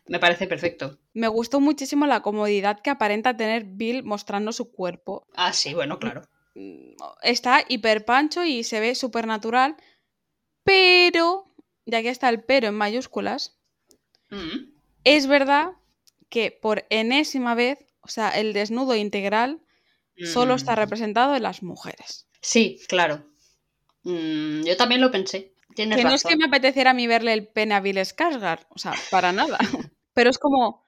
[0.08, 1.00] Me parece perfecto.
[1.14, 5.26] Me gustó muchísimo la comodidad que aparenta tener Bill mostrando su cuerpo.
[5.36, 6.22] Ah, sí, bueno, claro.
[7.24, 9.76] Está hiper pancho y se ve súper natural,
[10.64, 11.46] pero,
[11.86, 13.60] ya que está el pero en mayúsculas,
[14.32, 14.72] Mm.
[15.04, 15.72] es verdad
[16.30, 19.62] que por enésima vez, o sea, el desnudo integral
[20.24, 20.78] solo está Mm.
[20.78, 22.28] representado en las mujeres.
[22.42, 23.26] Sí, claro.
[24.04, 25.54] Mm, yo también lo pensé.
[25.76, 28.66] Tienes Que no es que me apeteciera a mí verle el pene a Bill Skarsgård,
[28.70, 29.58] o sea, para nada.
[30.16, 30.88] Pero es como,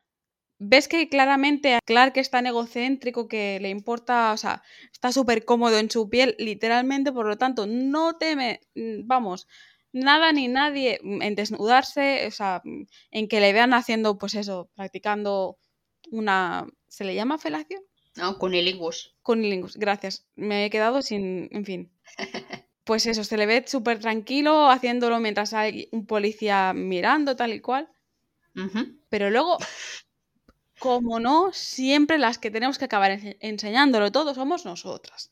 [0.57, 5.45] ves que claramente a Clark es tan egocéntrico que le importa, o sea, está súper
[5.45, 9.47] cómodo en su piel, literalmente, por lo tanto, no teme, mm, vamos,
[9.91, 14.33] nada ni nadie mm, en desnudarse, o sea, mm, en que le vean haciendo, pues
[14.35, 15.59] eso, practicando
[16.11, 17.81] una, ¿se le llama felación?
[18.15, 19.15] No, cunilingus.
[19.21, 20.25] Cunilingus, gracias.
[20.35, 21.91] Me he quedado sin, en fin.
[22.87, 27.59] Pues eso, se le ve súper tranquilo haciéndolo mientras hay un policía mirando, tal y
[27.59, 27.89] cual.
[29.09, 29.57] Pero luego,
[30.79, 35.31] como no, siempre las que tenemos que acabar ense- enseñándolo todo somos nosotras.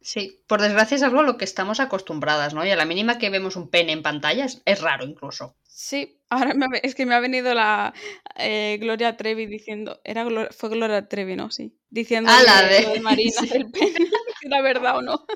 [0.00, 2.64] Sí, por desgracia es algo a lo que estamos acostumbradas, ¿no?
[2.64, 5.56] Y a la mínima que vemos un pene en pantalla es, es raro incluso.
[5.66, 7.92] Sí, ahora me es que me ha venido la
[8.36, 11.50] eh, Gloria Trevi diciendo, era Glo- fue Gloria Trevi, ¿no?
[11.50, 13.48] Sí, diciendo Ah, la de- Marina, sí.
[13.48, 13.92] del pene,
[14.40, 15.26] si era verdad o no.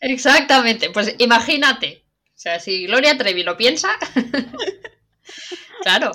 [0.00, 2.04] Exactamente, pues imagínate.
[2.28, 3.90] O sea, si Gloria Trevi lo piensa.
[5.82, 6.12] claro,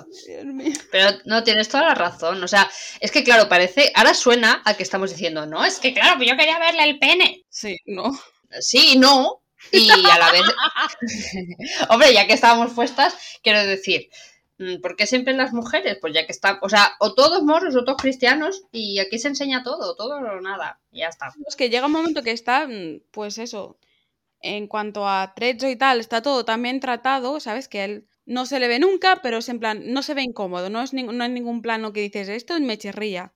[0.92, 2.44] pero no tienes toda la razón.
[2.44, 3.92] O sea, es que claro, parece.
[3.96, 7.44] Ahora suena a que estamos diciendo, no, es que claro, yo quería verle el pene.
[7.50, 8.12] Sí, no.
[8.60, 9.42] Sí, no.
[9.72, 10.44] Y a la vez.
[11.90, 14.10] Hombre, ya que estábamos puestas, quiero decir.
[14.58, 15.98] mm, ¿Por qué siempre las mujeres?
[16.02, 19.30] Pues ya que está, o sea, o todos moros o todos cristianos y aquí se
[19.30, 21.34] enseña todo, todo o nada, y ya está.
[21.48, 23.78] Es que llega un momento que está, mm, pues eso,
[24.42, 27.68] en cuanto a trecho y tal, está todo también tratado, ¿sabes?
[27.68, 30.70] Que él no se le ve nunca, pero es en plan, no se ve incómodo,
[30.70, 33.34] no es, no hay ningún plano que dices, esto me chirría.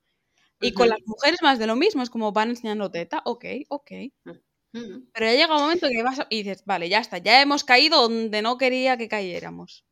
[0.61, 3.91] Y con las mujeres más de lo mismo, es como van enseñando teta, ok, ok.
[5.13, 7.63] Pero ya llega un momento que vas a- y dices, vale, ya está, ya hemos
[7.63, 9.85] caído donde no quería que cayéramos.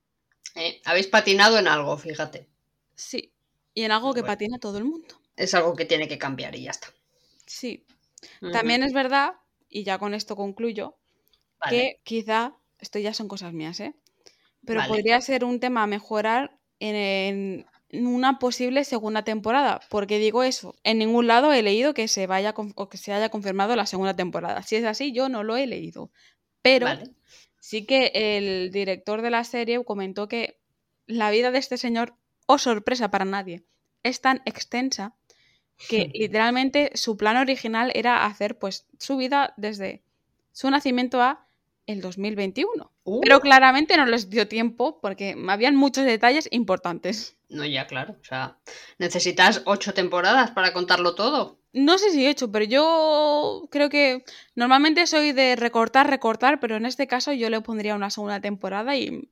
[0.55, 2.47] Eh, Habéis patinado en algo, fíjate.
[2.95, 3.33] Sí,
[3.73, 4.33] y en algo que Bueno.
[4.33, 5.07] patina todo el mundo.
[5.35, 6.87] Es algo que tiene que cambiar y ya está.
[7.45, 7.85] Sí.
[8.53, 9.33] También es verdad,
[9.69, 10.97] y ya con esto concluyo,
[11.59, 11.75] Vale.
[11.75, 13.93] que quizá, esto ya son cosas mías, ¿eh?
[14.66, 14.89] Pero Vale.
[14.89, 19.80] podría ser un tema a mejorar en, en una posible segunda temporada.
[19.89, 20.76] porque digo eso?
[20.84, 24.16] En ningún lado he leído que se vaya o que se haya confirmado la segunda
[24.16, 24.63] temporada.
[24.63, 26.11] Si es así, yo no lo he leído.
[26.61, 27.11] Pero Vale.
[27.59, 30.59] sí que el director de la serie comentó que
[31.07, 32.16] la vida de este señor,
[32.47, 33.66] oh sorpresa para nadie,
[34.03, 35.16] es tan extensa
[35.88, 40.03] que literalmente su plan original era hacer pues su vida desde
[40.51, 41.44] su nacimiento a
[41.88, 42.91] el 2021.
[43.03, 47.36] Uh, Pero claramente no les dio tiempo porque habían muchos detalles importantes.
[47.49, 48.15] No, ya, claro.
[48.19, 48.57] O sea,
[48.97, 51.59] necesitas ocho temporadas para contarlo todo.
[51.73, 54.23] No sé si he hecho, pero yo creo que
[54.55, 58.95] normalmente soy de recortar, recortar, pero en este caso yo le pondría una segunda temporada
[58.95, 59.29] y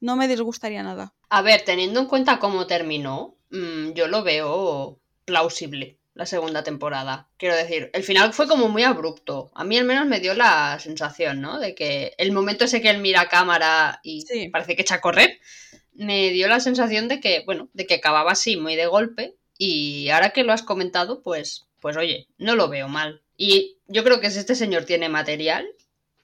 [0.00, 1.14] no me disgustaría nada.
[1.28, 7.28] A ver, teniendo en cuenta cómo terminó, mm, yo lo veo plausible la segunda temporada.
[7.36, 9.50] Quiero decir, el final fue como muy abrupto.
[9.54, 11.60] A mí al menos me dio la sensación, ¿no?
[11.60, 14.48] De que el momento ese que él mira a cámara y Sí.
[14.48, 15.38] parece que echa a correr,
[15.92, 19.36] me dio la sensación de que, bueno, de que acababa así, muy de golpe.
[19.58, 23.22] Y ahora que lo has comentado, pues, pues oye, no lo veo mal.
[23.36, 25.66] Y yo creo que si este señor tiene material,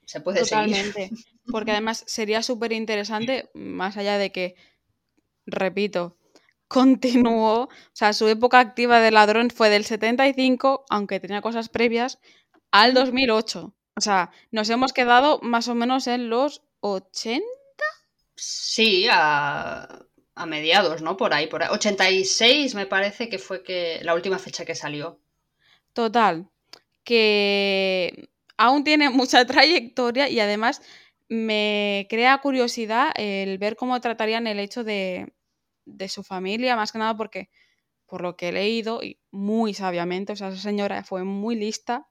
[0.07, 0.74] se puede seguir.
[0.74, 1.11] Totalmente.
[1.51, 4.55] Porque además sería súper interesante, más allá de que,
[5.45, 6.16] repito,
[6.73, 12.18] continuó, o sea, su época activa de ladrón fue del 75, aunque tenía cosas previas,
[12.70, 13.75] al 2008.
[13.95, 17.45] O sea, nos hemos quedado más o menos en los 80.
[18.35, 21.18] Sí, a, a mediados, ¿no?
[21.18, 21.68] Por ahí, por ahí.
[21.70, 25.20] 86 me parece que fue que la última fecha que salió.
[25.93, 26.49] Total,
[27.05, 30.81] que aún tiene mucha trayectoria y además
[31.29, 35.33] me crea curiosidad el ver cómo tratarían el hecho de,
[35.85, 37.51] de su familia, más que nada porque,
[38.07, 42.09] por lo que he leído, y muy sabiamente, o sea, esa señora fue muy lista,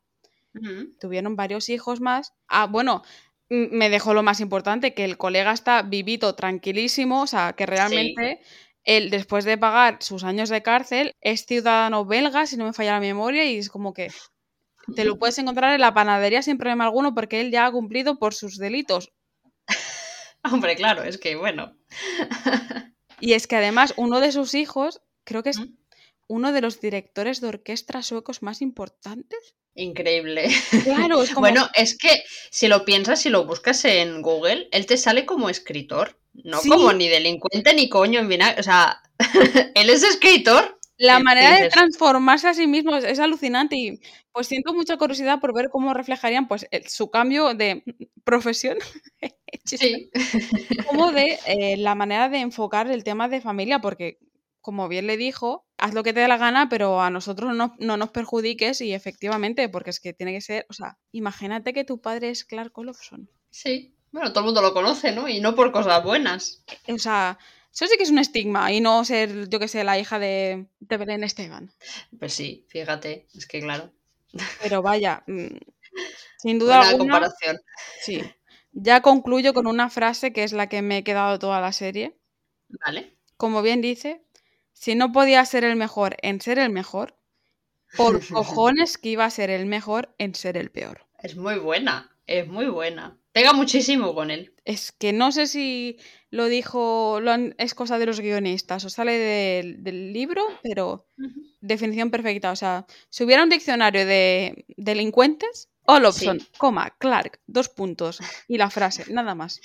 [0.99, 2.33] tuvieron varios hijos más.
[2.47, 3.03] Ah, bueno,
[3.49, 8.41] me dejó lo más importante, que el colega está vivito, tranquilísimo, o sea, que realmente
[8.83, 12.93] él, después de pagar sus años de cárcel, es ciudadano belga, si no me falla
[12.93, 14.09] la memoria, y es como que
[14.95, 18.17] te lo puedes encontrar en la panadería sin problema alguno porque él ya ha cumplido
[18.17, 19.11] por sus delitos.
[20.43, 21.75] Hombre, claro, es que bueno.
[23.21, 25.61] Y es que además uno de sus hijos, creo que es
[26.27, 29.55] uno de los directores de orquesta suecos más importantes.
[29.75, 30.49] Increíble.
[30.83, 31.41] Claro, es como...
[31.41, 35.49] Bueno, es que si lo piensas, si lo buscas en Google, él te sale como
[35.49, 36.69] escritor, no Sí.
[36.69, 38.59] como ni delincuente ni coño en vinagre.
[38.59, 39.01] O sea,
[39.75, 40.77] él es escritor.
[40.97, 43.99] La ¿Qué manera de transformarse a sí mismo es, es alucinante y
[44.31, 47.83] pues siento mucha curiosidad por ver cómo reflejarían pues el- su cambio de
[48.23, 48.77] profesión.
[49.77, 50.09] Sí.
[50.87, 54.19] como de eh, la manera de enfocar el tema de familia, porque
[54.61, 57.75] como bien le dijo, haz lo que te dé la gana, pero a nosotros no,
[57.79, 61.83] no nos perjudiques y efectivamente, porque es que tiene que ser, o sea, imagínate que
[61.83, 63.29] tu padre es Clark Olofsson.
[63.49, 63.95] Sí.
[64.11, 65.27] Bueno, todo el mundo lo conoce, ¿no?
[65.29, 66.63] Y no por cosas buenas.
[66.87, 67.39] O sea,
[67.73, 70.67] eso sí que es un estigma y no ser, yo que sé, la hija de,
[70.79, 71.71] de Belén Esteban.
[72.19, 73.91] Pues sí, fíjate, es que claro.
[74.61, 75.57] Pero vaya, mm,
[76.37, 77.57] sin duda Buena alguna, comparación.
[78.01, 78.21] sí.
[78.73, 82.17] Ya concluyo con una frase que es la que me he quedado toda la serie.
[82.85, 83.17] Vale.
[83.37, 84.23] Como bien dice,
[84.73, 87.17] si no podía ser el mejor en ser el mejor,
[87.97, 91.05] por cojones que iba a ser el mejor en ser el peor.
[91.21, 93.17] Es muy buena, es muy buena.
[93.33, 94.53] Pega muchísimo con él.
[94.65, 95.97] Es que no sé si
[96.31, 99.13] lo dijo, lo han- es cosa de los guionistas o sale
[99.77, 101.05] del libro, pero
[101.61, 102.51] definición perfecta.
[102.51, 106.47] O sea, si hubiera un diccionario de delincuentes, Olofsson, Sí.
[106.57, 109.59] coma, Clark, dos puntos y la frase, nada más.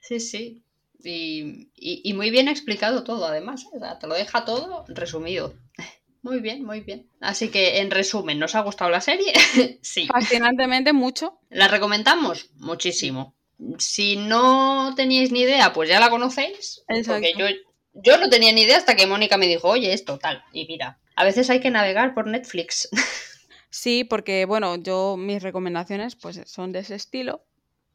[0.00, 0.62] Sí, sí.
[1.04, 3.64] Y, y- y muy bien explicado todo, además.
[3.64, 3.76] ¿eh?
[3.76, 5.54] O sea, te lo deja todo resumido.
[6.24, 7.08] Muy bien, muy bien.
[7.20, 9.32] Así que, en resumen, ¿nos ha gustado la serie?
[9.82, 10.06] sí.
[10.06, 11.40] Fascinantemente mucho.
[11.50, 12.48] ¿La recomendamos?
[12.58, 13.34] Muchísimo.
[13.78, 16.84] Si no teníais ni idea, pues ya la conocéis.
[16.86, 17.38] Porque Exacto.
[17.40, 17.46] yo,
[17.94, 20.44] yo no tenía ni idea hasta que Mónica me dijo, oye, esto, tal.
[20.52, 22.88] Y mira, a veces hay que navegar por Netflix.
[23.72, 27.46] Sí, porque bueno, yo mis recomendaciones pues son de ese estilo,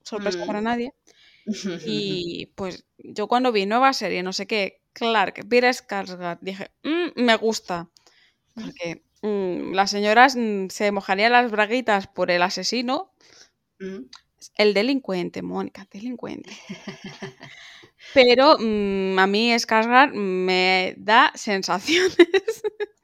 [0.03, 0.47] sorpresa Mm.
[0.47, 0.93] para nadie.
[1.86, 7.21] Y pues yo cuando vi nueva serie, no sé qué, Clark, Peter Skarsgård, dije, "Mm,
[7.23, 7.89] me gusta.
[8.55, 13.13] Porque mm, las señoras mm, se mojarían las braguitas por el asesino,
[14.57, 16.51] el delincuente, Mónica, delincuente.
[18.13, 18.57] Pero
[19.23, 22.17] a mí Skarsgård me da sensaciones.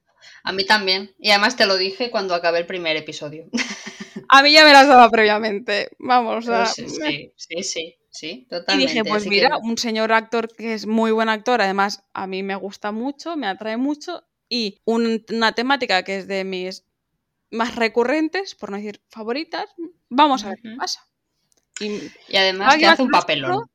[0.43, 1.13] A mí también.
[1.19, 3.45] Y además te lo dije cuando acabé el primer episodio.
[4.29, 5.89] A mí ya me las daba previamente.
[5.99, 10.73] Vamos, sea, sí, sí, sí, sí, Y dije, pues así mira, un señor actor que
[10.73, 15.23] es muy buen actor, además a mí me gusta mucho, me atrae mucho, y un-
[15.29, 16.85] una temática que es de mis
[17.51, 19.67] más recurrentes, por no decir favoritas,
[20.09, 21.01] vamos a ver qué pasa.
[21.79, 21.89] Y,
[22.27, 23.65] Y además Águila hace un papelón.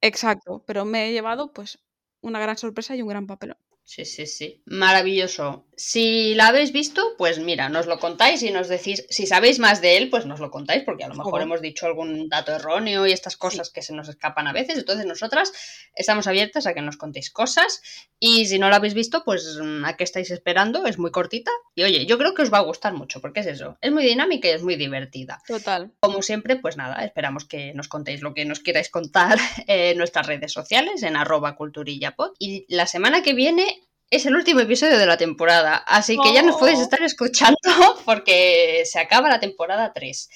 [0.00, 1.78] exacto, pero me he llevado pues
[2.22, 3.58] una gran sorpresa y un gran papelón.
[3.84, 4.62] Sí, sí, sí.
[4.66, 5.66] Maravilloso.
[5.84, 9.80] Si la habéis visto, pues mira, nos lo contáis y nos decís, si sabéis más
[9.80, 13.04] de él, pues nos lo contáis, porque a lo mejor hemos dicho algún dato erróneo
[13.04, 14.78] y estas cosas que se nos escapan a veces.
[14.78, 15.52] Entonces nosotras
[15.96, 17.82] estamos abiertas a que nos contéis cosas.
[18.20, 20.86] Y si no la habéis visto, pues mm, ¿a qué estáis esperando?
[20.86, 21.50] Es muy cortita.
[21.74, 23.76] Y oye, yo creo que os va a gustar mucho, porque es eso.
[23.80, 25.42] Es muy dinámica y es muy divertida.
[25.48, 25.90] Total.
[25.98, 30.28] Como siempre, pues nada, esperamos que nos contéis lo que nos queráis contar en nuestras
[30.28, 32.34] redes sociales, en arroba culturillapod.
[32.38, 36.42] Y la semana que viene es el último episodio de la temporada, así que ya
[36.42, 36.58] nos Oh.
[36.60, 37.56] podéis estar escuchando
[38.04, 40.28] porque se acaba la temporada 3.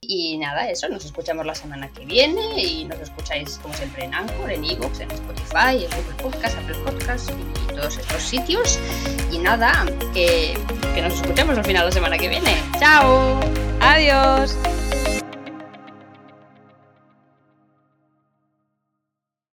[0.00, 4.14] Y nada, eso, nos escuchamos la semana que viene y nos escucháis como siempre en
[4.14, 8.78] Anchor, en Evox, en Spotify, en Google Podcast, Apple Podcast y todos estos sitios.
[9.32, 10.56] Y nada, que,
[10.94, 12.54] que nos escuchemos al final la semana que viene.
[12.78, 13.40] ¡Chao!
[13.80, 14.54] Adiós.